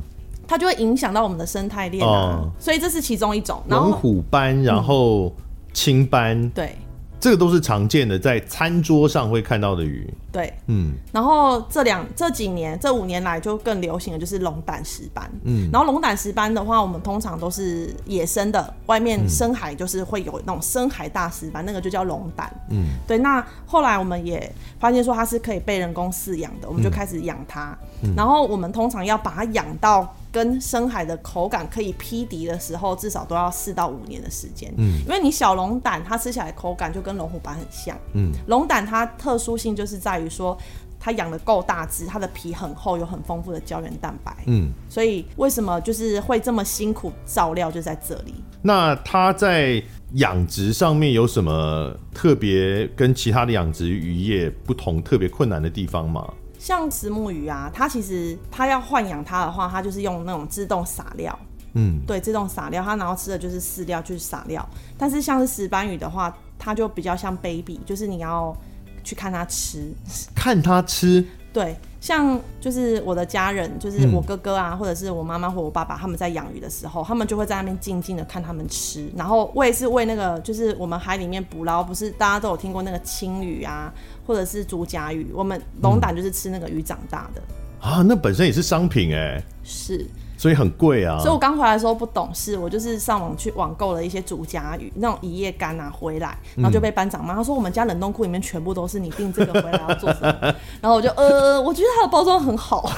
[0.46, 2.12] 它就会影响到我们的生态链啊。
[2.12, 3.64] 哦、所以这是其中一种。
[3.70, 5.34] 龙虎斑，然后
[5.74, 6.50] 青斑、嗯。
[6.50, 6.78] 对。
[7.24, 10.14] 这个都是常见的，在餐桌上会看到的鱼。
[10.30, 15.32] 对，嗯，然后这两这几年这五年来就更流行的就是龙胆石斑。
[15.46, 22.54] 嗯，然后龙胆石斑的话，我们通常都是野生的，外面深海就是会有那种深海大石斑，那个就叫龙胆。
[22.70, 23.18] 嗯，对。
[23.18, 27.74] 那后来我们也发现说它是可以被人工饲养的，我们就开始养它。
[28.02, 30.14] 嗯，然后我们通常要把它养到。
[30.34, 34.74] 跟深海的口感可以匹敌的时候，至少都要四到五年的时间。
[34.78, 37.96] 嗯，因为你小龙胆它吃起来口感就跟龙虎斑很像。
[38.14, 40.58] 嗯，龙胆它特殊性就是在于说，
[41.00, 44.36] 它养的够大只，它的皮很厚，有很丰富的胶原蛋白。
[44.48, 48.34] 嗯，所以为什么就是会这么辛苦照料就在这里。
[48.64, 56.28] 那它在养殖上面有什么特别跟其他的养殖渔业不同、特别困难的地方吗？
[56.64, 61.38] 像石木鱼啊，它其实它要豢养它的话，它就是用那种自动撒料，
[61.74, 64.66] 嗯，对，自动撒料，它然后吃的就是饲料，就是撒料。
[64.98, 68.56] 但是像是石斑鱼的话，它就比较像 baby，就是你要
[69.04, 69.94] 去看它吃，
[70.34, 71.76] 看它吃，对。
[72.04, 79.10] 像就是我的家人，就是我哥哥啊，嗯、或者是我妈妈或我爸爸，他们在养鱼的时候，他们就会在那边静静的看他们吃。
[79.16, 83.90] 然后我也是喂那个，就是我们海里面捕捞，不是大家都有听过那个青鱼啊，
[84.28, 87.42] 或者是竹夹鱼，我们龙胆就是吃那个鱼长大的。
[87.82, 89.44] 嗯、啊，那本身也是商品哎、欸。
[89.64, 90.06] 是。
[90.44, 91.18] 所以很贵啊！
[91.20, 100.54] 所以我刚回来的时候不懂事，我就是上网去网购了一些竹筴鱼那种一夜干啊回来，然后就被班长骂，他说我们家冷冻库里面全部都是，你订这个回来要做什么？
[100.82, 102.92] 然后我就呃，我觉得它的包装很好，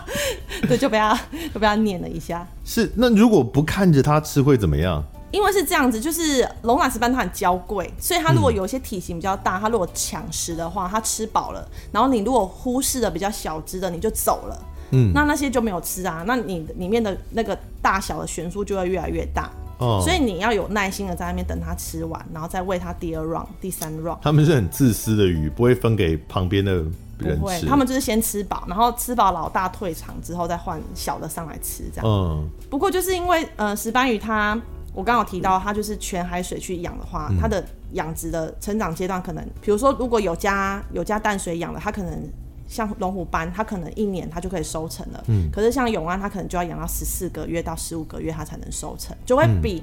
[0.68, 1.18] 对，就被他
[1.54, 2.46] 就被他念了一下。
[2.62, 5.02] 是，那如果不看着它吃会怎么样？
[5.30, 14.62] 因为是这样子，就是龙胆石斑它很娇贵，所以它如果有一些体型比较大，它如果抢食的话，它吃饱了，然后你如果忽视了比较小只的，你就走了。
[14.92, 24.18] 嗯，那那些就没有吃啊，那你里面的那个大小的悬殊就会越来越大，哦，所以你要有耐心的在那边等它吃完，然后再喂它第二 round、第三 round。
[24.22, 26.74] 他们是很自私的鱼，不会分给旁边的
[27.18, 27.66] 人吃。
[27.66, 32.06] 他们就是先吃饱，然后吃饱老大退场之后再换小的上来吃这样。
[32.06, 34.60] 嗯，不过就是因为呃石斑鱼它，
[34.92, 42.30] 我刚好提到它就是全海水去养的话，嗯、它的养殖的成长阶段可能，比如说如果有加有加淡水养的，它可能。
[42.72, 45.22] 像龙虎斑，它可能一年它就可以收成了。
[45.28, 45.50] 嗯。
[45.52, 49.82] 可是像永安，它可能就要养到十四个月到十五个月，它才能收成，就会比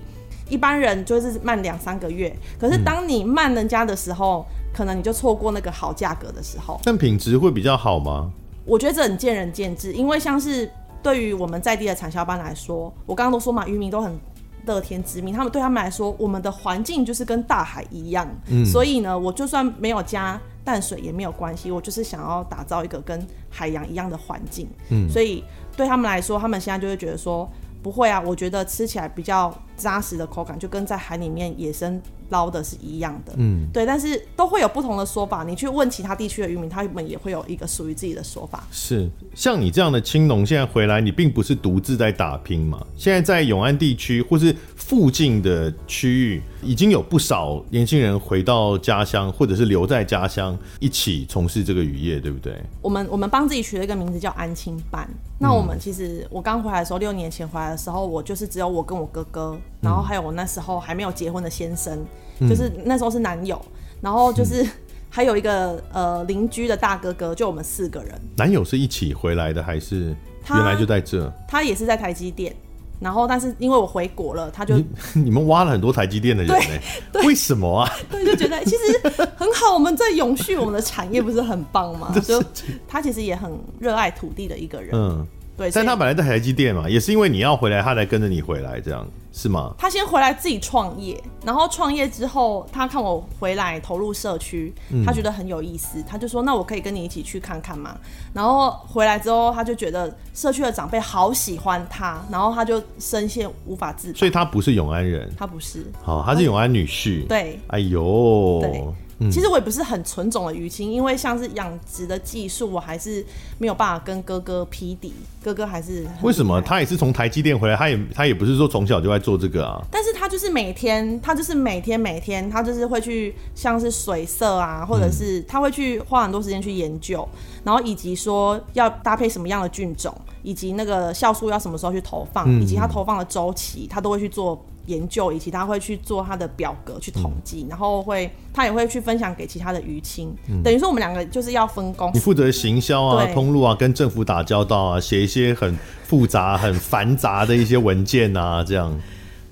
[0.50, 2.36] 一般人就是慢两三个月。
[2.60, 6.80] 可是当你慢人家的时候，可能你就错过那个好价格的时候。
[6.84, 8.32] 但品质会比较好吗？
[8.66, 10.70] 我觉得这很见仁见智，因为像是
[11.04, 14.20] 对于我们在地的产销班来说，我刚刚都说嘛，渔民都很
[14.66, 25.44] 乐天知命，他们对他们来说，我们的环境就是跟大海一样，嗯，所以呢，我就算没有加淡水也没有关系，我就是想要打造一个跟海洋一样的环境，嗯，所以
[25.76, 27.50] 对他们来说，他们现在就会觉得说，
[27.82, 32.00] 不会啊，我觉得吃起来比较扎实的口感，就跟在海里面野生。
[32.32, 35.44] 捞的是一样的，嗯，对，但是都会有不同的说法。
[35.44, 38.68] 你去问其他地区的渔民，他们也会有一个属于自己的说法。
[38.70, 42.86] 是，像你这样的青农，现在回来，你并不是独自在打拼嘛？
[42.96, 52.62] 现在在永安地区或是附近的区域，已经有不少年轻人回到家乡，或者是留在家乡一起从事这个渔业，对不对？
[52.80, 55.10] 我们我们帮自己取了一个名字叫安青班。
[55.40, 62.06] 那我们其实我刚回来的时候，六年前回来的时候，我就是只有我跟我哥哥，然后还有我那时候还没有结婚的先生。
[62.48, 63.62] 就是那时候是男友，
[64.00, 64.66] 然后就是
[65.10, 68.18] 还有一个呃邻居的大哥哥，就我们四个人。
[68.38, 70.16] 男友是一起回来的还是
[70.48, 71.30] 原来就在这？
[71.50, 72.56] 他也是在台积电，
[72.98, 74.86] 然后但是因为我回国了，他就你，
[75.26, 76.80] 你们挖了很多台积电的人呢？
[77.26, 77.92] 为什么啊？
[78.10, 82.16] 对，就觉得其实很好，我们在永续我们的产业不是很棒吗？
[82.24, 82.42] 就
[82.88, 84.92] 他其实也很热爱土地的一个人。
[84.94, 85.28] 嗯。
[85.60, 89.74] 对，但他本来在台积电嘛，也是因为你要回来，他才跟着你回来，这样是吗？
[89.78, 94.74] 他先回来自己创业，然后创业之后，他看我回来投入社区，
[95.06, 97.98] 他觉得很有意思，他就说：“那我可以跟你一起去看看嘛？”
[98.34, 104.18] 然后回来之后，他就觉得社区的长辈好喜欢他，然后他就深陷无法自拔。
[104.18, 107.28] 所以他不是永安人，他不是，好，他是永安女婿。
[107.28, 108.84] 对，哎呦，对。
[109.30, 113.26] 其实我也不是很纯种的鱼青，因为像是养殖的技术，我还是
[113.58, 115.14] 没有办法跟哥哥匹敌。
[115.44, 119.82] 哥哥还是为什么他也是从台积电回来，他也他也不是说从小就在做这个啊。
[119.92, 127.28] 但是他就是每天，他就是每天每天，他就是会去像是水色啊，或者是他会去花很多时间去研究，
[127.64, 134.66] 然后以及说要搭配什么样的菌种，以及那个酵素要什么时候去投放，以及他投放的周期，他都会去做。
[134.90, 142.12] 研究以及他会去做他的表格去统计，嗯、然后会他也会去分享给其他的渔青，嗯、等于说我们两个就是要分工。
[142.14, 148.94] 你负责行销啊、通路啊、跟政府打交道啊，写一些很复杂、很繁杂的一些文件啊，这样，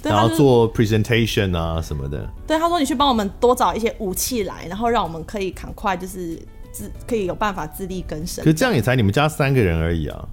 [0.02, 2.28] 然后做 presentation 啊什么的。
[2.47, 6.38] 对，他说你去帮我们多找一些武器来，然后让我们可以赶快就是
[6.71, 8.43] 自可以有办法自力更生。
[8.43, 10.28] 可是这样也才你们家三个人而已啊。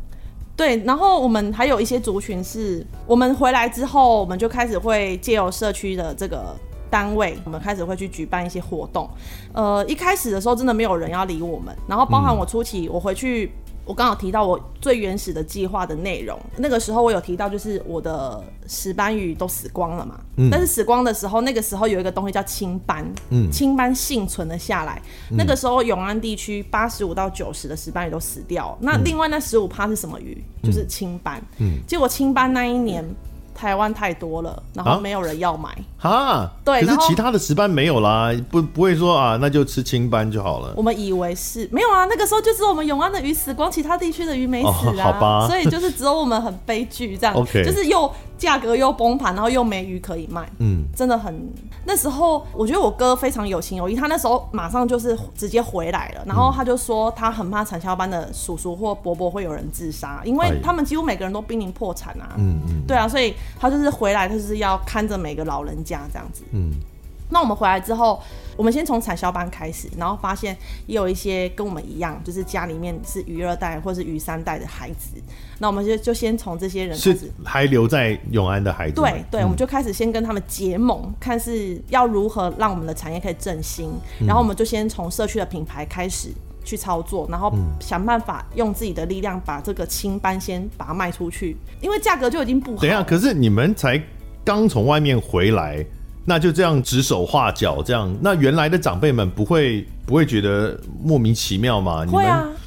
[0.57, 6.57] 对，然后我们还有一些族群是，我们回来之后，我们就开始会借由社区的这个
[6.89, 9.09] 单位，我们开始会去举办一些活动。
[9.53, 13.53] 呃，一开始的时候真的没有人要理我们，然后包含我初期，我回去。
[13.85, 20.19] 我刚好提到我最原始的计划的内容，那个时候我有提到，就是我的石斑鱼都死光了嘛。
[20.37, 20.49] 嗯。
[20.51, 25.03] 但是死光的时候，那个时候有一个东西叫青斑，嗯，青斑幸存了下来。
[25.31, 25.37] 嗯。
[25.37, 30.43] 那个时候永安地区八十五到九十的石斑鱼都死掉了，那另外那十五趴是什么鱼？
[30.63, 31.43] 就是青斑。
[31.59, 31.79] 嗯。
[31.87, 33.05] 结果青斑那一年。
[33.55, 36.51] 台湾太多了，然后没有人要买啊。
[36.65, 40.73] 对，可是其他的石斑没有啦，不不会说啊，那就吃青斑就好了。
[40.77, 44.95] 我们以为是没有啊，那个时候就只有我们永安的鱼死光，其他地区的鱼没死啊。
[44.97, 47.35] 哦，好吧，所以就是只有我们很悲剧这样。
[47.39, 48.11] OK，就是又。
[48.45, 51.35] 价格又崩盘，然后又没鱼可以卖，嗯，真的很。
[51.87, 66.73] 那时候我觉得我哥非常有情有义，他那时候马上就是直接回来了，然后他就说他很怕产销班的叔叔或伯伯会有人自杀，因为他们几乎每个人都濒临破产啊，嗯嗯，对啊，所以他就是回来，他就是要看着每个老人家这样子，嗯。
[67.31, 68.23] 那我们回来之后，
[68.57, 70.57] 我们先从产销班开始，然后发现
[70.87, 75.21] 也有一些跟我们一样，就是家里面是鱼二代或是鱼三代的孩子。
[75.59, 78.97] 那我们就就先从这些人开始，还留在永安的孩子。
[78.97, 83.91] 对对，嗯、我们就开始先跟他们结盟，看是要如何让我们的产业可以振兴。
[84.21, 86.29] 然后我们就先从社区的品牌开始
[86.63, 92.83] 去操作，然后想办法用自己的力量把这个青斑先把它卖出去，因为价格就已经不好。
[92.83, 94.01] 等一下，可是你们才
[94.45, 95.85] 刚从外面回来。
[96.25, 102.05] 那就这样指手画脚，这样，那原来的长辈们不会不会觉得莫名其妙吗？
[102.05, 102.25] 你们。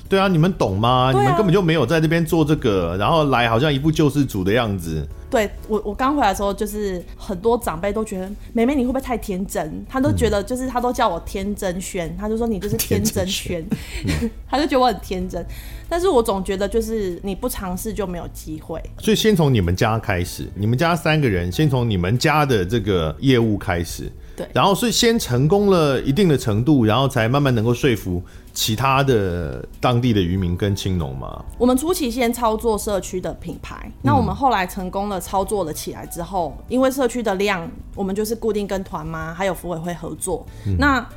[0.10, 1.12] 对啊，你们懂吗？
[1.12, 5.06] 啊、你们根本就没有在这边做这个，然后来好像一副救世主的样子。
[5.29, 9.85] 对我，我刚回来的时候，就是很多长辈都觉得妹妹你会不会太天真？
[9.89, 13.65] 他都觉得就是他都叫我天真轩，他就说你就是 天真轩，
[14.05, 15.45] 嗯、 他就觉得我很天真。
[15.89, 18.81] 但是我总觉得就是你不尝试就没有机会。
[18.99, 24.11] 所以先从你们家开始，你们家三个人先从你们家的这个业务开始。
[24.35, 28.21] 对，然后是先成功了一定的程度，然后才慢慢能够说服
[28.58, 31.46] 其他的当地的渔民跟青农吗。
[31.60, 40.43] 我们初期先操作社区的品牌，那我们后来成功了操作了起来之后，嗯、因为社区的量，我们就是固定跟团妈还有服委会合作。
[40.65, 41.08] 嗯、那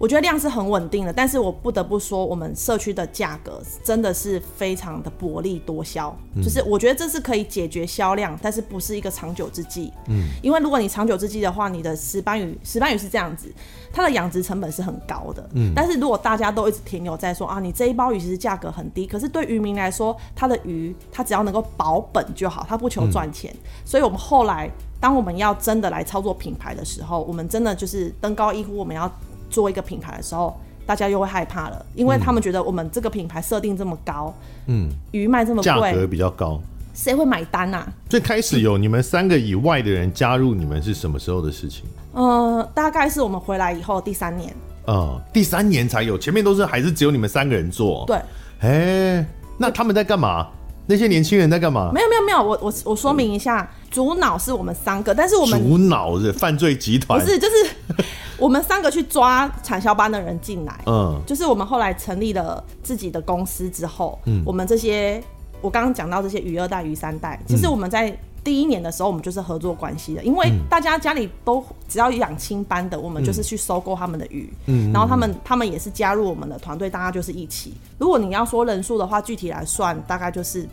[0.00, 9.92] 我觉得量是很稳定的，但是我不得不说，我们社区的价格真的是非常的薄利多销，嗯、就是我觉得这是可以解决销量，但是不是一个长久之计。
[10.08, 13.52] 嗯，因为如果你长久之计的话，你的石斑鱼，石斑鱼是这样子，
[13.92, 15.46] 它的养殖成本是很高的。
[15.52, 23.52] 嗯，但是如果大家都一直停留在说啊，你这一包鱼其实价格很低，可是对渔民来说，他的鱼他只要能够保本就好，他不求赚钱。
[23.52, 29.12] 嗯、所以我们后来当我们要真的来操作品牌的时候，我们真的就是登高一呼，我们要。
[29.50, 34.34] 做一个品牌的时候，大家又会害怕了，因为他们觉得我们这个品牌设定这么高，
[34.66, 36.60] 嗯，鱼卖这么贵，价格比较高，
[36.94, 37.86] 谁会买单啊？
[38.08, 41.84] 最开始有你们三个以外的人加入你们是什么时候的事情？
[42.12, 44.52] 呃，大概是我们回来以后第三年，
[44.86, 48.04] 呃，第三年才有，前面都是还是只有你们三个人做。
[48.06, 48.16] 对，
[48.60, 49.26] 哎、欸，
[49.58, 50.48] 那他们在干嘛？
[50.86, 51.92] 那些年轻人在干嘛？
[51.94, 57.54] 没有没有没有，我我我说明一下，主脑是我们三个，但是我们主脑是犯罪集团，不是就是。
[58.40, 65.22] 我们三个去抓产销班的人进来，嗯，就是我们后来成立了自己的公司之后，嗯，我们这些
[65.60, 77.74] 我刚刚讲到这些鱼二代、鱼三代，其实我们在第一年的时候，我们就是合作关系的，因为大家家里都只要养青班的，我们就是去收购他们的鱼，嗯，然后他们他们也是加入我们的团队，大家就是一起。
[77.98, 80.66] 如果你要说人数的话，具体来算，大概就是。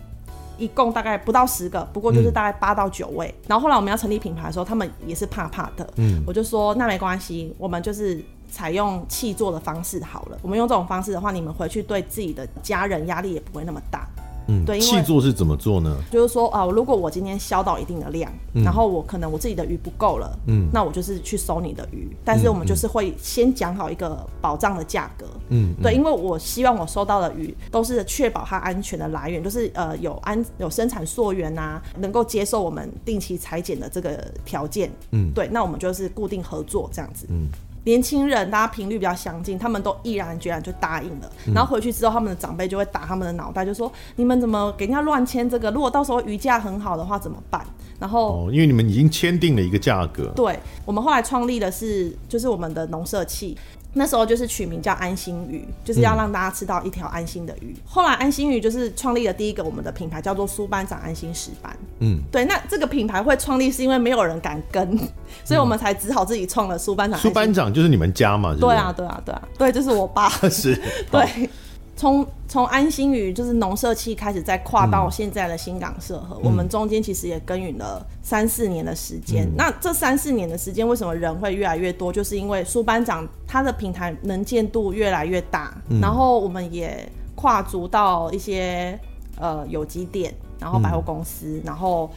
[0.58, 3.28] 一共大概不到十个，不过就是大概八到九位。
[3.28, 5.88] 嗯、然后后来我们要成立品牌的时候，他们也是怕怕的。
[5.98, 10.38] 嗯，我就说那没关系，我们就是采用气做的方式好了。
[10.42, 14.08] 我们用这种方式的话，你们回去对自己的家人压力也不会那么大。
[14.48, 15.98] 嗯，对，契作是怎么做呢？
[16.12, 37.48] 就是说啊，如果我今天销到一定的量，嗯、然后我可能我自己的鱼不够了，嗯，那我就是去收你的鱼，但是我们就是会先讲好一个保障的价格，嗯，对，因为我希望我收到的鱼都是确保它安全的来源，就是呃有安有生产溯源啊，能够接受我们定期裁剪的这个条件，嗯，对，那我们就是固定合作这样子，嗯。
[37.88, 41.32] 年轻人，大家频率比较相近，他们都毅然决然就答应了。
[41.56, 45.72] 然后回去之后，他们的长辈就会打他们的脑袋，就说：“你们怎么给人家乱签这个？
[45.72, 47.66] 如果到时候鱼价很好的话怎么办？”
[47.98, 50.28] 然后，哦，因为你们已经签订了一个价格。
[50.36, 53.58] 对，我们后来创立的是，就是我们的农社企。
[53.98, 57.74] 那时候就是取名叫安心鱼，就是要让大家吃到一条安心的鱼。
[57.76, 61.76] 嗯、后来安心鱼就是创立了第一个我们的品牌，叫做苏班长安心石斑。
[62.00, 62.46] 嗯，对。
[62.46, 64.98] 那这个品牌会创立是因为没有人敢跟，
[65.44, 67.20] 所以我们才只好自己创了苏班长。
[67.20, 68.56] 苏班长就是你们家嘛？
[68.60, 70.30] 对啊，对啊，对啊，对，就是我爸。
[70.50, 70.80] 是，
[71.12, 71.50] 对。
[71.98, 79.46] 从从安心鱼就是农社期开始，再跨到现在的新港社和，嗯、我们中间其实也耕耘了三四年的时间。
[79.48, 82.14] 嗯、那这三四年的时间，为什么人会越来越多？
[82.14, 88.98] 就是因为苏班长他的平台能见度越来越大，嗯、然后我们也跨足到一些
[89.36, 92.10] 呃有机店，然后百货公司，嗯、然后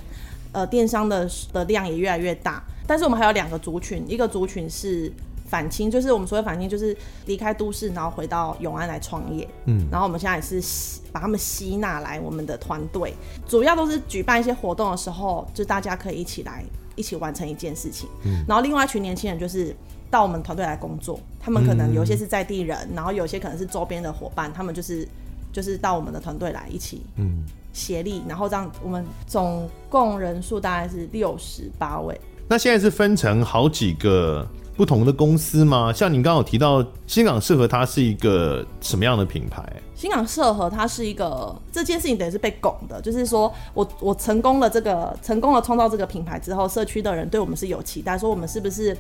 [0.53, 2.63] 呃电商的的量也越来越大。
[2.87, 5.11] 但是我们还有两个族群，一个族群是。
[5.51, 9.47] 返青就是我们所谓反青，就是离开都市，然后回到永安来创业。
[9.65, 13.13] 嗯，然后我们现在也是把他们吸纳来我们的团队，
[13.49, 18.09] 主要都是举办一些活动的时候，就大家可以一起来一起完成一件事情。
[18.25, 19.75] 嗯，然后另外一群年轻人就是
[20.09, 25.07] 到我们团队来工作，他们可能有些是在地人，嗯、然后有些可能是周边的伙伴，他们就是
[25.53, 32.17] 就是到我们的团队来一起嗯协力，然后这样我们总共人数大概是六十八位。
[32.47, 34.47] 那现在是分成好几个。
[34.77, 35.93] 不同的公司吗？
[35.93, 39.63] 像您刚刚有提到新港社合，它是一个什么样的品牌？
[39.95, 48.97] 新港社合它是一个这件事情等于是被拱的，就是说我我成功了这个成功了创造这个品牌之后，社区的人对我们是有期待，说我们是不是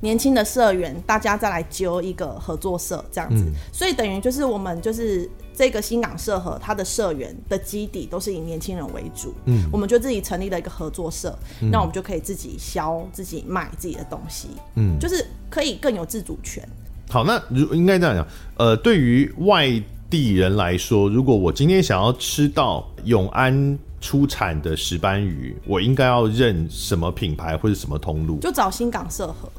[0.00, 5.28] 年轻的社员，大家再来揪一个合作社这样子，嗯、所以等于就是我们就是。
[5.56, 9.34] 这个新港社和，它的社员的基底都是以年轻人为主。
[9.46, 11.36] 嗯，我们就自己成立了一个合作社，
[11.72, 14.48] 那、嗯、我们就可以自己销、自己卖自己的东西。
[14.74, 16.62] 嗯，就是可以更有自主权。
[17.08, 18.26] 好，那如应该这样讲，
[18.58, 19.66] 呃，对于外
[20.10, 28.38] 地人来说，如果我今天想要吃到永安出产的石斑鱼，我应该要认什么品牌或者什么通路？
[28.40, 29.50] 就找新港社合。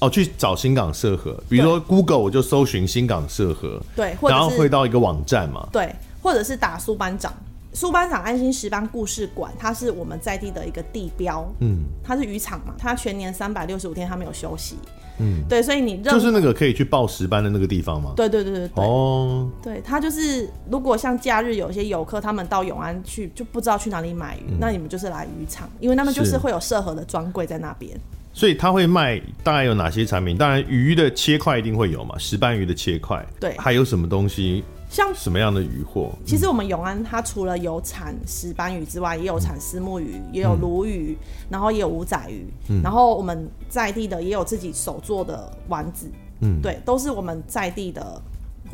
[0.00, 7.32] 哦，去找新港社合，比如说 Google 我就搜寻新港社合，对，然后会到一个网站嘛，对，或者是打苏班长，
[7.72, 14.76] 苏班长安心石斑故事馆，它是我们在地的一个地标，嗯，它是渔场嘛，它全年三百六十五天它没有休息，
[15.18, 18.12] 嗯，对，所以你就是那个可以去报石斑的那个地方吗？
[18.14, 26.34] 对对对对对，哦，对，它就是如果像假日有一些游客他们到永安去就不知道去哪里买鱼，嗯、那你们就是来渔场，因为他们就是。
[26.36, 27.98] 会有社合的专柜在那边。
[28.34, 30.36] 所以他会卖大概有哪些产品？
[30.36, 33.24] 当然鱼的切块一定会有嘛，石斑鱼的切块。
[33.40, 34.62] 对，还有什么东西？
[34.90, 36.12] 像什么样的鱼货？
[36.24, 46.10] 其实我们永安它除了有产石斑鱼之外，也有产石目鱼，也有鲈鱼，嗯、然后也有五仔鱼，嗯、然后我们在地的也有自己手做的丸子。
[46.40, 48.20] 嗯，对，都是我们在地的。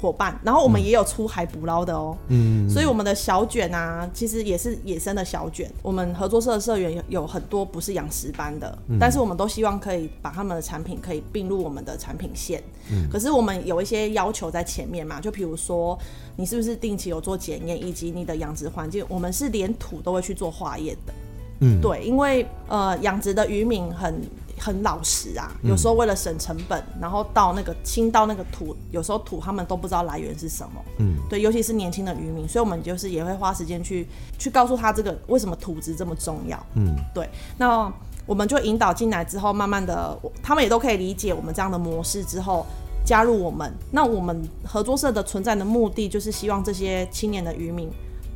[0.01, 5.71] 伙伴，然后我们也有出海捕捞的哦，嗯，所以我们的小卷啊，其实也是野生的小卷。
[5.83, 12.63] 我们合作社的社员有有很多不是养殖班的，嗯，但是我们都希望可以把他们的产品可以并入我们的产品线。
[12.91, 15.99] 嗯，可是我们有一些要求在前面嘛，就比如说
[16.37, 21.13] 你是不是定期有做检验，以及你的养殖环境，我们是连土都会去做化验的。
[21.61, 24.21] 嗯，对，因为呃养殖的渔民很。
[24.61, 30.85] 很老实啊，有时候为了省成本，嗯、然后到那个清到那个土，有时候土他们都不知道来源是什么。
[30.99, 34.07] 嗯，对，尤其是年轻的渔民，所以我们就是也会花时间去
[34.39, 36.63] 去告诉他这个为什么土质这么重要。
[36.75, 37.91] 嗯，对，那
[38.27, 42.67] 我们就引导进来之后，慢慢的他们也都可以理解我们这样的模式之后
[43.03, 43.73] 加入我们。
[43.91, 47.91] 那我们合作社的存在的目的就是希望这些青年的渔民。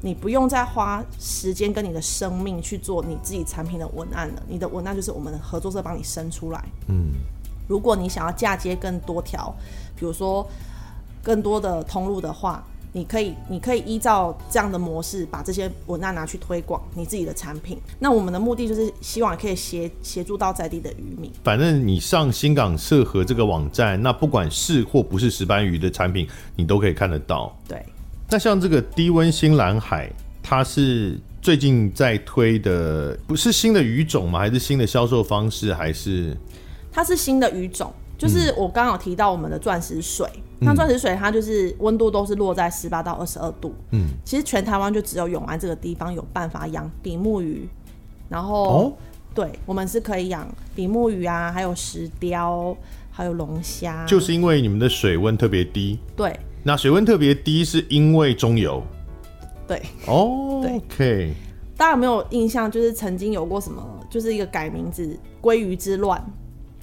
[0.05, 6.63] 你不用再花时间跟你的生命去做你自己产品的文案了，你的文案就是我们的合作社帮你生出来。
[6.89, 7.07] 嗯，
[7.67, 9.51] 如果你想要嫁接更多条，
[9.97, 10.47] 比如说
[11.23, 17.79] 更多的通路的话，你可以，你可以依照这样的模式把这些文案拿去推广你自己的产品。
[17.99, 21.33] 那我们的目的就是希望可以协协助到在地的渔民。
[21.43, 27.57] 反正你上新港社和这个网站，那不管是或不是石斑鱼的产品，你都可以看得到。
[27.67, 27.83] 对。
[28.35, 30.11] 那像这个低温新蓝海，
[30.43, 34.41] 它是最近在推的，不是新的鱼种吗？
[34.41, 35.73] 还是新的销售方式？
[35.73, 36.37] 还是
[36.91, 37.93] 它是新的鱼种？
[38.19, 40.29] 就是我刚刚有提到我们的钻石水，
[40.59, 43.73] 那、嗯、钻石水它就是温度都是落在十八到二十二度。
[43.93, 47.69] 嗯，其实全台湾就只有永安这个地方有办法养比目鱼，
[48.29, 48.93] 然后、哦、
[49.33, 52.77] 对，我们是可以养比目鱼啊，还有石雕，
[53.13, 56.01] 还有龙虾，就是因为你们的水温特别低。
[56.17, 56.37] 对。
[56.67, 58.83] 那水温特别低，是因为中油。
[59.69, 61.35] 对哦、oh,，OK。
[61.77, 62.71] 大家有没有印象？
[62.71, 66.19] 就是曾经有过什么，就是一个改名字“鲑鱼之乱”。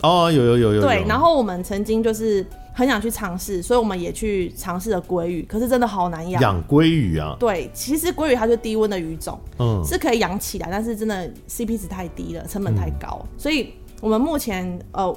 [0.04, 0.82] 哦、oh,，有有有有。
[0.82, 6.40] 对，然后我们曾经就是很想去尝试，所以我们也去尝试了鲑鱼，可是真的好难养。
[6.42, 7.36] 养鲑鱼啊？
[7.40, 15.16] 对，其实鲑鱼它就低温的鱼种，嗯，是可以养起来，但是真的 CP 值太低了，成本太高，嗯、所以我们目前呃。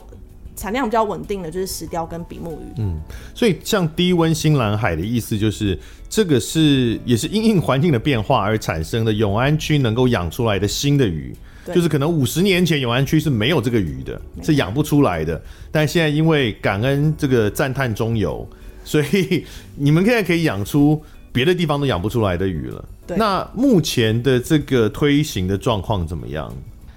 [0.57, 2.80] 产量比较稳定的就是石雕跟比目鱼。
[2.80, 3.00] 嗯，
[3.34, 5.78] 所以像低温新蓝海的意思就是，
[6.09, 11.34] 这个是也是因应环境的变化而产生的永安区能够养出来的新的鱼，
[11.74, 15.42] 就是可能五十年前永安区是没有这个鱼的，是养不出来的。
[15.70, 18.48] 但现在因为感恩这个赞叹中游，
[18.84, 19.44] 所以
[19.76, 21.02] 你们现在可以养出
[21.32, 22.84] 别的地方都养不出来的鱼了。
[23.07, 23.16] 对。
[23.16, 26.52] 那目前的这个推行的状况怎么样？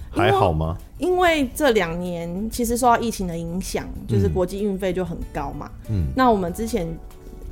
[0.09, 0.77] 还好吗？
[0.97, 5.69] 因为这两年其实受到疫情的影响，就是国际运费就很高嘛。
[5.89, 6.87] 嗯，那我们之前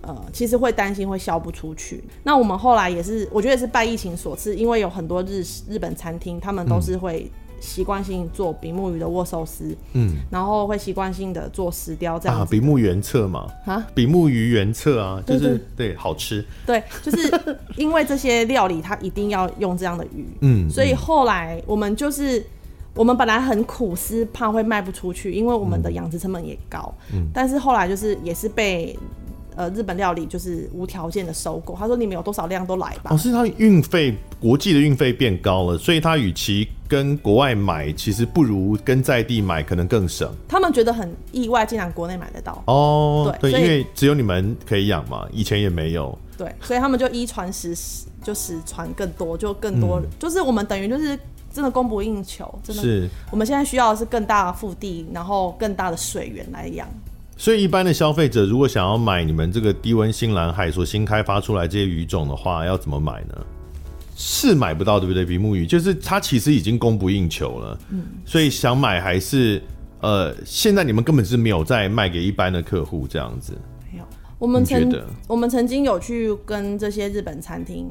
[0.02, 2.04] 呃其实会担心会销不出去。
[2.24, 7.30] 那我们后来也是，我觉得是拜疫情所赐，因为有很多日日本餐厅，他们都是会
[7.60, 17.32] 习惯性做比目鱼的握寿司，嗯，然后会习惯性的做石雕这样啊，比目原册嘛，啊，比目鱼原册啊，就是对好吃，对，就是
[17.78, 22.44] 因为这些料理它一定要用这样的鱼，嗯，所以后来我们就是。
[22.96, 26.94] 我们本来很苦思，怕会卖不出去，因为我们的养殖成本也高。
[27.14, 28.98] 嗯，但是后来就是也是被
[29.54, 31.76] 呃日本料理就是无条件的收购。
[31.78, 33.12] 他说你们有多少量都来吧。
[33.12, 40.34] 哦，是他运费国际的运费变高了，所以他与其跟国外买，其实不如跟在地买可能更省。
[40.48, 42.64] 他们觉得很意外，竟然国内买得到。
[42.68, 46.18] 哦，对，对，因为只有你们可以养嘛，以前也没有。
[46.38, 47.76] 对，所以他们就一传十，
[48.24, 51.20] 就十传更多，就更多，嗯，就是我们等于就是。
[51.56, 53.10] 真的供不应求，真的是。
[53.32, 56.86] 我们现在需要的是更大的腹地，然后更大的水源来养。
[57.38, 63.46] 所以，一般的消费者如果想要买你们这个低温新蓝海所新开发出来这些鱼种的话，要怎么买呢？
[64.18, 65.24] 是买不到，对不对？
[65.24, 67.80] 比目鱼就是它其实已经供不应求了。
[67.90, 68.04] 嗯。
[68.26, 69.62] 所以想买还是
[70.02, 73.54] 呃，现在你们根本是没有在卖给一般的客户这样子。
[73.90, 74.04] 没有，
[74.38, 77.88] 我们曾我们曾经有去跟这些日本餐厅。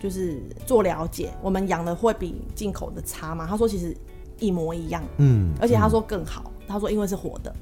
[0.00, 3.46] 就是做了解，我们养的会比进口的差吗？
[3.48, 3.96] 他说其实
[4.38, 7.52] 一模一样，嗯，而且他说更好，嗯、他说因为是活的，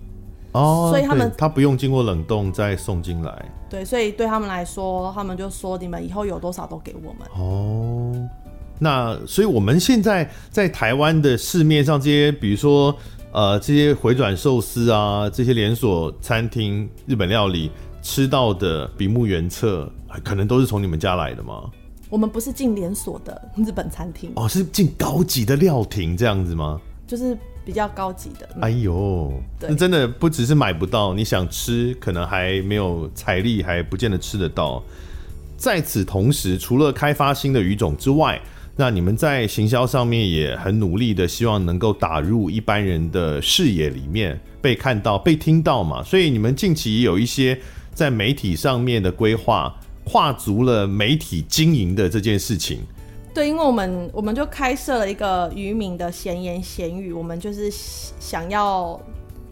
[0.53, 8.28] 哦，所以他们他不用经过冷冻再送进来，对，所以对他们来说，他们就说你们以后有多少都给我们，哦，
[8.78, 12.95] 那所以我们现在在台湾的市面上这些，比如说
[13.32, 17.70] 呃这些回转寿司啊，这些连锁餐厅日本料理
[18.03, 19.91] 吃到的比目原册，
[20.22, 21.70] 可能都是从你们家来的吗？
[22.09, 26.80] 我们不是进连锁的日本餐厅哦，是进高级的料亭这样子吗？
[27.07, 28.48] 就是比较高级的。
[28.61, 34.82] 哎呦，那真的不只是买不到，你想吃可能还没有财力，还不见得吃得到。
[35.57, 38.40] 在此同时，除了开发新的鱼种之外，
[38.76, 46.02] 那你们在行销上面也很努力的，希望能够打入一般人的视野里面，被看到、被听到嘛。
[46.02, 47.59] 所以你们近期也有一些
[47.94, 49.74] 在媒体上面的规划，
[50.07, 52.80] 跨足了媒体经营的这件事情。
[53.34, 58.98] 对，因为我们我们就开设了一个渔民的闲言闲语，我们就是想要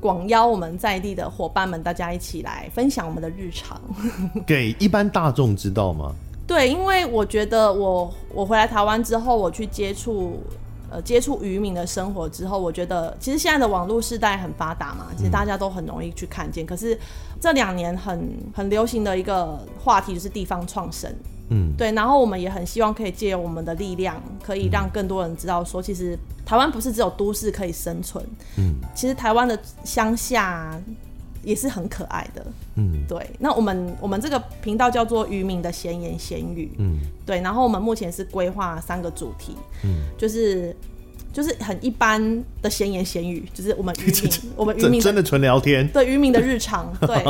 [0.00, 3.78] 广邀我们在地的伙伴们，大家一起来分享我们的日常，
[4.46, 6.14] 给一般大众知道吗？
[6.46, 10.42] 对，因为我觉得我我回来台湾之后，我去接触
[10.94, 16.64] 呃接触渔民的生活之后，我觉得其实现在的网络时代很发达嘛，其实大家都很容易去看见。
[16.64, 16.96] 嗯、可是
[17.40, 21.12] 这两年很很流行的一个话题就是地方创生，
[21.48, 21.90] 嗯，对。
[21.90, 26.16] 然后我们也很希望可以借由我们的力量，可以让更多人知道说，其实
[26.46, 28.24] 台湾不是只有都市可以生存，
[28.56, 30.80] 嗯，其实台湾的乡下。
[31.44, 32.44] 也是很可爱的，
[32.76, 33.24] 嗯，对。
[33.38, 37.40] 那我们我们这个频道叫做渔民的闲言闲语，嗯，对。
[37.40, 40.74] 然后我们目前是规划三个主题，嗯，就是
[41.32, 47.24] 就是很一般的闲言闲语，就是我们渔民， 我们渔民真的纯聊天，对渔民的日常， 对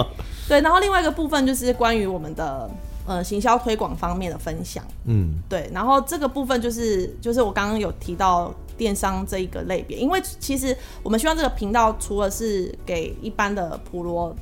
[0.48, 0.60] 对。
[0.60, 2.70] 然后另外一个部分就是关于我们的
[3.06, 5.68] 呃行销推广方面的分享，嗯，对。
[5.72, 8.54] 然后这个部分就是就是我刚刚有提到。
[8.76, 14.34] 电商这一个类别，因为其实我们希望这个频道除了是给一般的普罗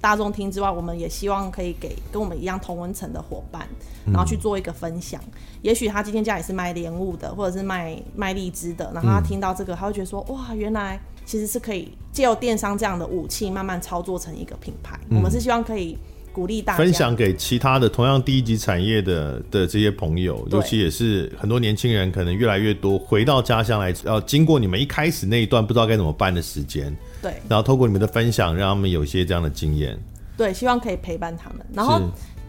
[0.00, 3.68] 大众听之外，我们也希望可以给跟我们一样同温层的伙伴，
[4.06, 5.20] 然后去做一个分享。
[5.26, 5.32] 嗯、
[5.62, 14.98] 也许他今天家里是卖莲雾的，或者是卖卖荔枝的，然后他听到这个，他会觉得说：哇，原来其实是可以借由电商这样的武器，慢慢操作成一个品牌。
[15.10, 15.98] 嗯、我们是希望可以。
[16.32, 29.98] 鼓励大家分享给其他的同样第一级产业的的这些朋友，尤其也是很多年轻人，可能越来越多回到家乡来，要经过你们一开始那一段不知道该怎么办的时间，对，然后透过你们的分享，让他们有一些这样的经验，
[30.36, 31.66] 对，希望可以陪伴他们。
[31.72, 32.00] 然后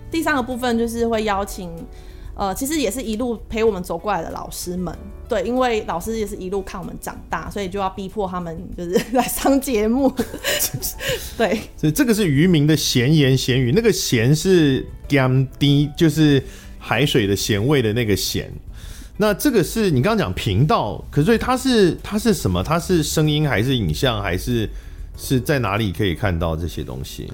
[0.10, 1.70] 第三个部分就是会邀请。
[2.34, 4.96] 呃，其实也是一路陪我们走过来的老师们，
[5.28, 10.12] 对，因为老师也是一路看我们长大，所以就要逼迫他们就是来上节目，
[11.38, 11.60] 对。
[11.78, 16.42] 所以这个是渔民的闲言闲语，那个咸是甘滴，就是
[16.80, 18.52] 海水的咸味的那个咸。
[19.18, 22.64] 那这个是你刚刚讲频道，可是所以它是它是什么？
[22.64, 24.68] 它是声音还是影像，还是
[25.16, 27.32] 是在哪里可以看到这些东西？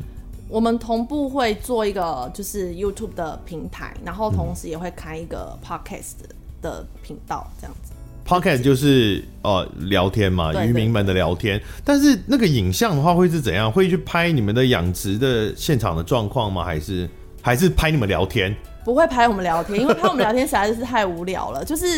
[0.50, 6.14] 我们同步会做一个就是 YouTube 的平台，然后同时也会开一个 Podcast
[6.62, 7.92] 的频道，这样子。
[8.26, 11.62] Podcast 就是呃聊天嘛，渔民们的聊天。
[11.84, 13.72] 但是那个影像的话会是怎样？
[13.72, 16.64] 会去拍你们的养殖的现场的状况吗？
[16.64, 17.10] 还是
[17.42, 18.56] 还是拍你们聊天？
[18.84, 21.64] 不会拍我们聊天，因为拍我们聊天实在是太无聊了。
[21.64, 21.98] 就是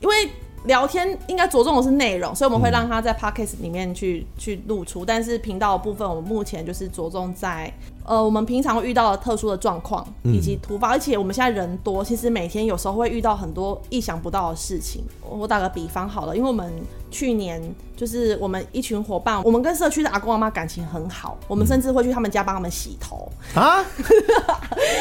[0.00, 0.28] 因为。
[0.64, 5.04] 聊天应该着重的是内容，所以我们会让他在 podcast 里面去去露出。
[5.04, 7.72] 但是频道的部分，我们目前就是着重在
[8.08, 15.04] 呃，我们平常遇到的特殊的状况以及突发，而且我们现在人多，其实每天有时候会遇到很多意想不到的事情。
[15.28, 16.72] 我打个比方好了，因为我们
[17.10, 17.62] 去年
[17.94, 23.84] 就是我们一群伙伴，我们跟社区的阿公阿妈感情很好，我们甚至会去他们家帮他们洗头啊。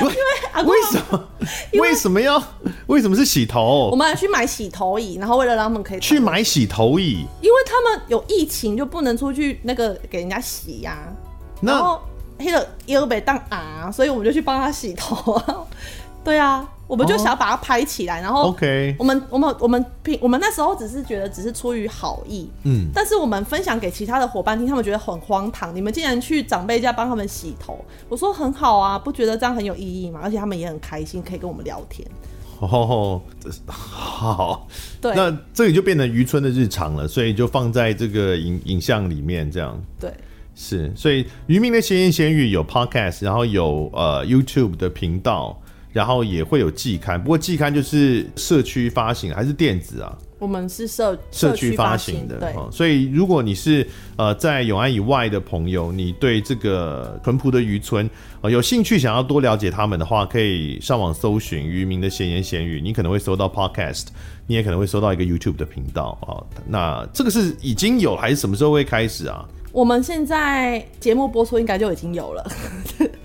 [0.02, 0.14] 因为
[0.66, 1.28] 为什么？
[1.80, 2.44] 为什么要？
[2.88, 3.88] 为什么是洗头？
[3.90, 11.16] 我们还去买洗头椅，然后为了让他们可以去买洗头椅，因为他们有疫情就不能出去那个给人家洗呀、啊。
[11.62, 12.02] 那然后
[12.40, 15.42] 黑的又被当啊，所以我们就去帮他洗头。
[16.24, 27.80] 对啊，我们就想要把它拍起来，然后 OK，我们我们我们平我们那时候只是觉得只是出于好意，嗯，但是我们分享给其他的伙伴听，他们觉得很荒唐，你们竟然去长辈家帮他们洗头。
[28.10, 30.20] 我说很好啊，不觉得这样很有意义吗？
[30.22, 32.06] 而且他们也很开心，可以跟我们聊天。
[32.60, 33.22] 哦，
[33.68, 34.68] 好，
[35.00, 40.12] 对，那这里就变成渔村的日常了，所以就放在这个影影像里面，这样，对，
[40.60, 45.62] 是，所以渔民的闲言闲语有 podcast，然后有呃 YouTube 的频道。
[45.98, 50.16] 然后也会有季刊，不过季刊就是社区发行还是电子啊？
[50.38, 52.54] 我们是社社区发行的，对。
[52.72, 53.84] 所以如果你是
[54.16, 58.08] 呃在永安以外的朋友，你对这个淳朴的渔村
[58.42, 64.06] 呃有兴趣，想要多了解他们的话，可以上网搜寻渔民的闲言闲语，你可能会搜到 Podcast，
[64.46, 66.46] 你也可能会搜到一个 YouTube 的频道啊。
[66.68, 69.44] 那这个是已经有还是什么时候会开始啊？
[69.72, 72.48] 我们现在节目播出应该就已经有了。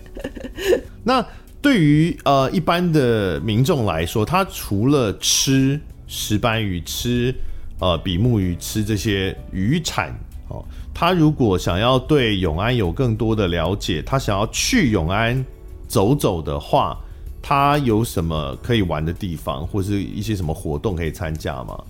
[1.04, 1.22] 那。
[1.62, 7.32] 对于呃一般的民众来说，他除了吃石斑鱼、吃
[7.78, 10.12] 呃比目鱼、吃这些渔产
[10.48, 15.42] 哦，他如果想要对永安有更多的了解，他想要去永安
[15.86, 16.98] 走走的话，
[17.40, 21.84] 他有什么可以玩的地方，或是一些什么活动可以参加吗？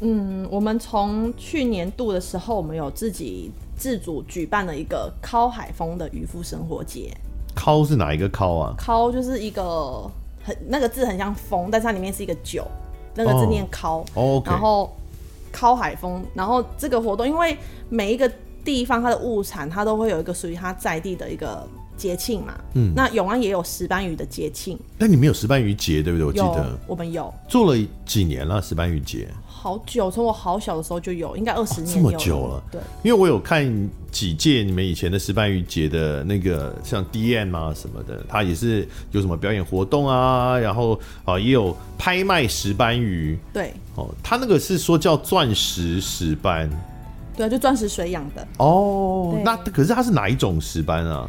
[0.00, 7.14] 嗯，我们从去年度的时候，我们有自己自主举办了一个靠海风的渔夫生活节。
[7.58, 8.74] 尻是哪一个尻啊？
[8.78, 10.08] 尻就是一个
[10.44, 12.64] 很那个字很像风，但是它里面是一个九
[13.14, 14.96] 那个字念尻，哦然后
[15.52, 17.56] 尻海风，然后这个活动，因为
[17.88, 18.30] 每一个
[18.64, 22.54] 地方它的物产，它都会有一个属于它在地的一个节庆嘛。
[22.74, 24.78] 嗯，那永安也有石斑鱼的节庆。
[24.96, 26.26] 但你们有石斑鱼节对不对？
[26.26, 29.28] 我记得我们有做了几年了石斑鱼节。
[29.60, 32.62] 好久，从我好小的时候就有，应该二十年、哦、这么久了。
[32.70, 43.36] 对，因为我有看几届你们以前的石斑鱼节的那个，像 DM 啊什么的，它也是有什么表演活动啊，然后啊也有拍卖石斑鱼。
[43.52, 46.70] 对，哦，它那个是说叫钻石石斑。
[47.36, 48.46] 对啊，就钻石水养的。
[48.58, 51.28] 哦，那可是它是哪一种石斑啊？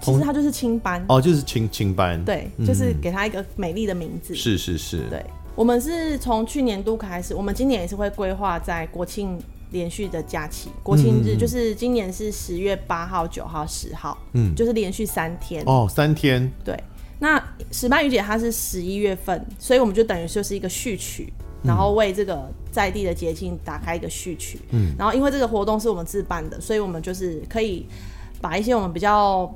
[0.00, 1.04] 其实它就是青斑。
[1.08, 2.24] 哦，就是青青斑。
[2.24, 4.32] 对，就是给它一个美丽的名字。
[4.32, 5.08] 是是是。
[5.10, 5.24] 对。
[5.56, 9.38] 我们是从去年度开始，我们今年也是会规划在国庆
[9.70, 15.62] 连续的假期，国庆日就是今年是十月八号、九号、十号，嗯，就是连续三天。
[15.66, 16.50] 哦，三天。
[16.64, 16.76] 对，
[17.20, 17.40] 那
[17.70, 21.32] 石斑鱼姐她是十一月份，所以我们就等于就是一个序曲，
[21.62, 27.86] 然后为这个在地的节庆打开一个序曲，嗯，然后因为这个活动是我们自办的，所以我们就是可以
[28.40, 29.52] 把一些我们比较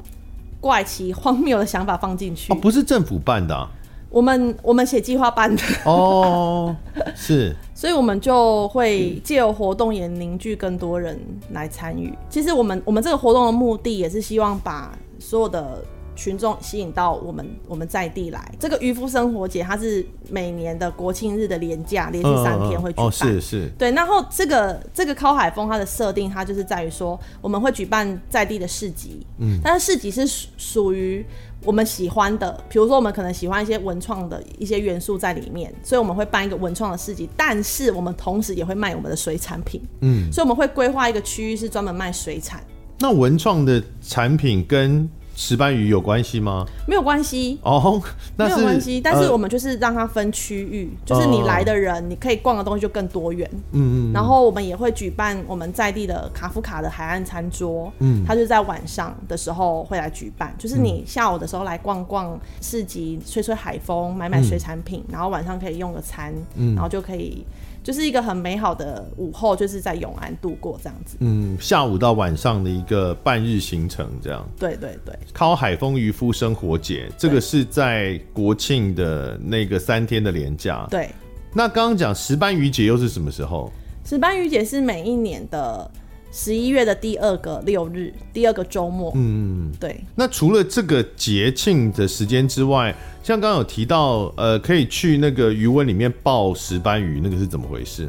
[0.61, 2.53] 怪奇、荒谬的想法放进去。
[2.53, 3.69] 哦，不是政府办的啊。
[4.11, 6.75] 我们我们写计划办的哦，
[7.15, 11.19] 是， 所以我们就会借由活动也凝聚更多人
[11.53, 12.13] 来参与。
[12.29, 15.85] 其实我们我们这个活动的目的也是希望把所有的。
[16.21, 23.07] 群众吸引到我们我们在地来，这个渔夫生活节它是每年的国庆日的连假，连续三天会举办。
[23.07, 23.71] 哦，是是。
[23.79, 31.25] 对，然后这个这个靠海风它的设定，它就是在于说我们会举办在地的市集，嗯，但是市集是属属于
[31.65, 42.63] 我们喜欢的，比如说我们可能喜欢一些文创的一些元素在里面，所以我们会办一个文创的市集，但是我们同时也会卖我们的水产品，嗯，所以我们会规划一个区域是专门卖水产。
[43.01, 45.09] 那文创的产品跟
[45.41, 46.67] 石斑鱼有关系吗？
[46.85, 48.03] 没有关系哦，
[48.37, 49.01] 那没有关系。
[49.01, 53.49] 但是我们就是让它分区域，呃，就是你来的人，你可以逛的东西就更多元。
[53.71, 54.13] 嗯嗯。
[54.13, 67.47] 然后我们也会举办我们在地的卡夫卡的海岸餐桌，嗯，它就在晚上的时候会来举办，就是你下午的时候来逛逛市集，吹吹海风，买买水产品，嗯，然后晚上可以用个餐，嗯，然后就可以。
[67.81, 71.17] 就是一个很美好的午后，就是在永安度过这样子。
[71.21, 74.47] 嗯，下午到晚上的一个半日行程，这样。
[74.59, 75.19] 对对对。
[75.35, 80.87] 尻海风渔夫生活节，这个是在国庆的那个三天的连假。
[80.91, 81.09] 对。
[81.55, 83.73] 那刚刚讲石斑鱼节又是什么时候？
[84.05, 85.91] 石斑鱼节是每一年的
[86.31, 89.13] 十一月的第二个六日，第二个周末。
[89.17, 89.99] 嗯，对。
[90.15, 98.09] 那除了这个节庆的时间之外，像刚刚有提到，呃，可以去那个渔温里面抱石斑鱼，那个是怎么回事？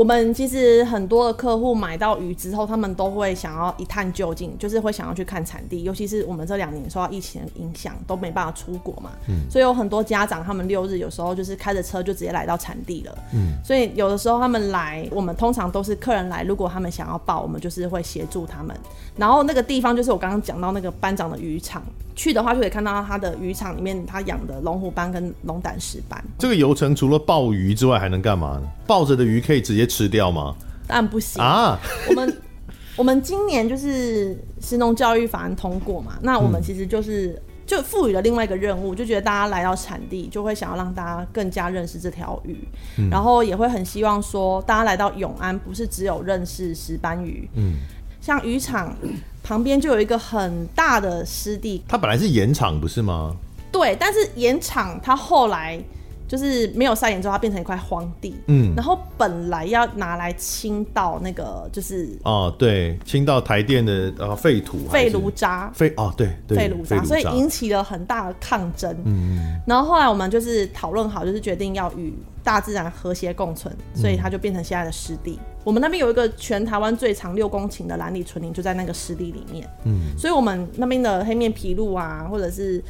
[0.00, 5.82] 我们其实很多的客户买到鱼之后，他们都会想要一探究竟，就是会想要去看产地。
[5.82, 18.74] 尤其是我们这两年受到疫情的影响，都没办法出国嘛，嗯，所以有很多家长他们六日有时候就是开着车就直接来到产地了，嗯，所以有的时候他们来，我们通常都是客人来，如果他们想要报，我们就是会协助他们。
[19.18, 21.82] 然后那个地方就是我刚刚讲到那个班长的渔场。
[22.16, 26.22] 去的话就可以看到他的渔场里面，他养的龙虎斑跟龙胆石斑。
[26.38, 28.68] 这个游程除了鲍鱼之外，还能干嘛呢？
[28.86, 30.54] 抱着的鱼可以直接吃掉吗？
[30.86, 31.78] 当然不行啊！
[32.08, 32.36] 我们
[32.96, 42.56] 我们今年就是食农教育法案通过嘛，那我们其实就是就赋予了另外一个任务，就觉得大家来到产地，就会想要让大家更加认识这条鱼，
[42.98, 47.74] 嗯，然后也会很希望说，大家来到永安，不是只有认识石斑鱼，嗯。
[48.20, 48.94] 像渔场
[49.42, 53.34] 旁边就有一个很大的湿地，它本来是盐场不是吗？
[53.72, 55.82] 对，但是盐场它后来
[56.30, 58.36] 就是没有晒盐之后，它变成一块荒地。
[58.46, 68.96] 嗯，然后本来要拿来倾倒那个就是哦，对，倾倒台电的呃废土、废炉渣、废哦对对废炉渣，所以引起了很大的抗争。
[69.04, 72.14] 嗯，然后后来我们就是讨论好，就是决定要与
[72.44, 75.32] 大自然和谐共存，所以它就变成现在的湿地。
[75.32, 79.68] 嗯、我们那边有一个全台湾最长六公顷的蓝里纯林，就在那个湿地里面。
[79.84, 82.80] 嗯，所以我们那边的黑面琵鹭啊，或者是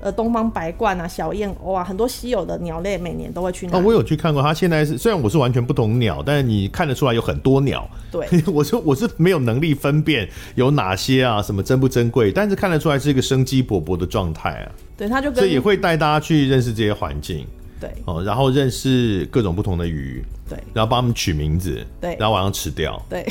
[0.00, 3.78] 呃东方白鹳啊、小燕鸥啊，很多稀有的鸟类，每年都会去那。
[3.78, 7.88] 哦，我有去看过，它现在是虽然我是完全不懂鸟，但是你看得出来有很多鸟。
[8.10, 14.72] 对， 我是我是没有能力分辨有哪些啊，什么珍不珍贵，但是看得出来是一个生机勃勃的状态啊。
[14.96, 17.46] 对，它就跟所以也会带大家去认识这些环境。
[17.78, 17.90] 对。
[18.06, 23.26] 哦，然后认识各种不同的鱼，对，然后帮他们取名字，对，然后晚上吃掉，对，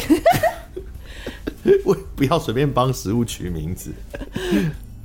[1.84, 3.92] 我 不要随便帮食物取名字，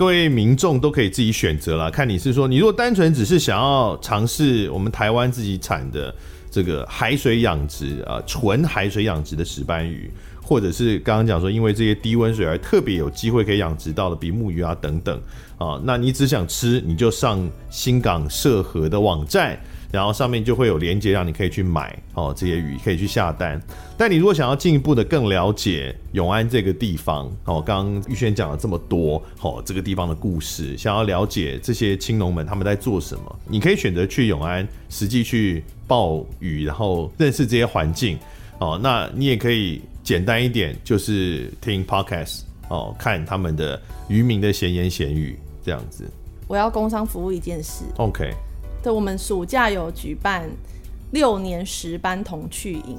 [0.01, 6.15] 各位民众都可以自己选择啦，看你是说，你如果单纯只是想要尝试我们台湾自己产的
[6.51, 10.11] 这个海水养殖啊，纯海水养殖的石斑鱼。
[10.43, 15.21] 或者是刚刚讲说，因为这些低温水而特别有机会可以养殖到的比目鱼啊等等
[15.59, 17.39] 啊，那你只想吃，你就上
[17.69, 19.61] 新港社和的网站，
[19.93, 23.61] 然后上面就会有连接让你可以去买哦，这些鱼可以去下单。
[23.97, 38.19] 但你如果想要进一步的更了解永安这个地方哦，刚刚玉轩讲了这么多哦，这个地方的故事，想要了解这些青农们他们在做什么，你可以选择去永安实际去抱鱼，然后认识这些环境
[38.59, 38.79] 哦。
[38.83, 46.05] 那你也可以简单一点，就是听 podcast 哦，看他们的渔民的闲言闲语这样子。
[46.47, 47.85] 我要工商服务一件事。
[47.97, 48.33] OK。
[48.83, 50.49] 对，我们暑假有举办
[51.13, 52.99] 六年十班童趣营，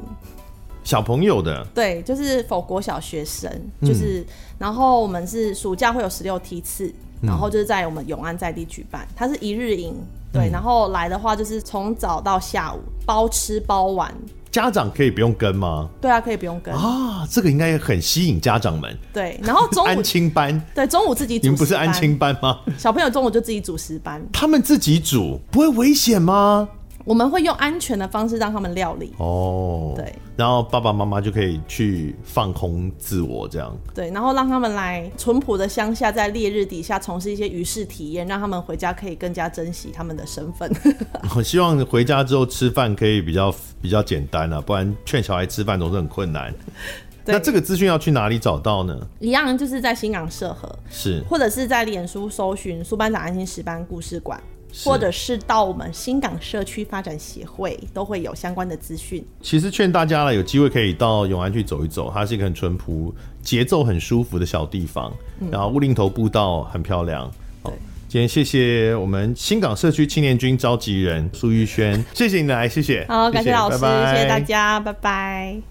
[0.83, 1.65] 小朋友的。
[1.73, 3.51] 对，就是否国小学生，
[3.81, 4.25] 就是，嗯、
[4.59, 6.87] 然后我们是暑假会有十六梯次，
[7.21, 9.95] 嗯，然后就是在我们永安在地举办，它是一日营，
[10.31, 14.13] 对，嗯，然后来的话就是从早到下午包吃包玩。
[14.51, 15.89] 家长可以不用跟吗？
[16.01, 18.97] 对啊，可以不用跟啊，这个应该很吸引家长们。
[19.13, 21.43] 对，然后中午安亲班， 对，中午自己煮。
[21.43, 22.59] 你们不是安亲班吗？
[22.77, 26.67] 小朋友中午就自己煮食班，他们自己煮不会危险吗？
[27.05, 40.71] 我们会用安全的方式让他们料理哦，对，然后爸爸妈妈就可以去放空自我这样，对，然后让他们来淳朴的乡下，在烈日底下从事一些渔事体验，让他们回家可以更加珍惜他们的身份。
[41.35, 46.53] 我希望回家之后吃饭可以比较比较简单啊，不然劝小孩吃饭总是很困难。
[47.23, 48.99] 那这个资讯要去哪里找到呢？
[49.19, 54.41] 一样就是在新港社合，是，或者是在脸书搜寻苏班长安心十班故事馆。
[54.83, 59.23] 或者是到我们新港社区发展协会，都会有相关的资讯。
[59.41, 65.11] 其实劝大家了，有机会可以到永安去走一走，它是一个很淳朴、节奏很舒服的小地方。
[65.39, 67.29] 嗯、然后乌林头步道很漂亮。
[67.63, 67.71] 好，
[68.07, 73.05] 今天谢谢我们新港社区青年军召集人苏玉轩，谢谢你来，谢谢。
[73.07, 75.70] 好，感谢老师，谢谢大家，拜拜。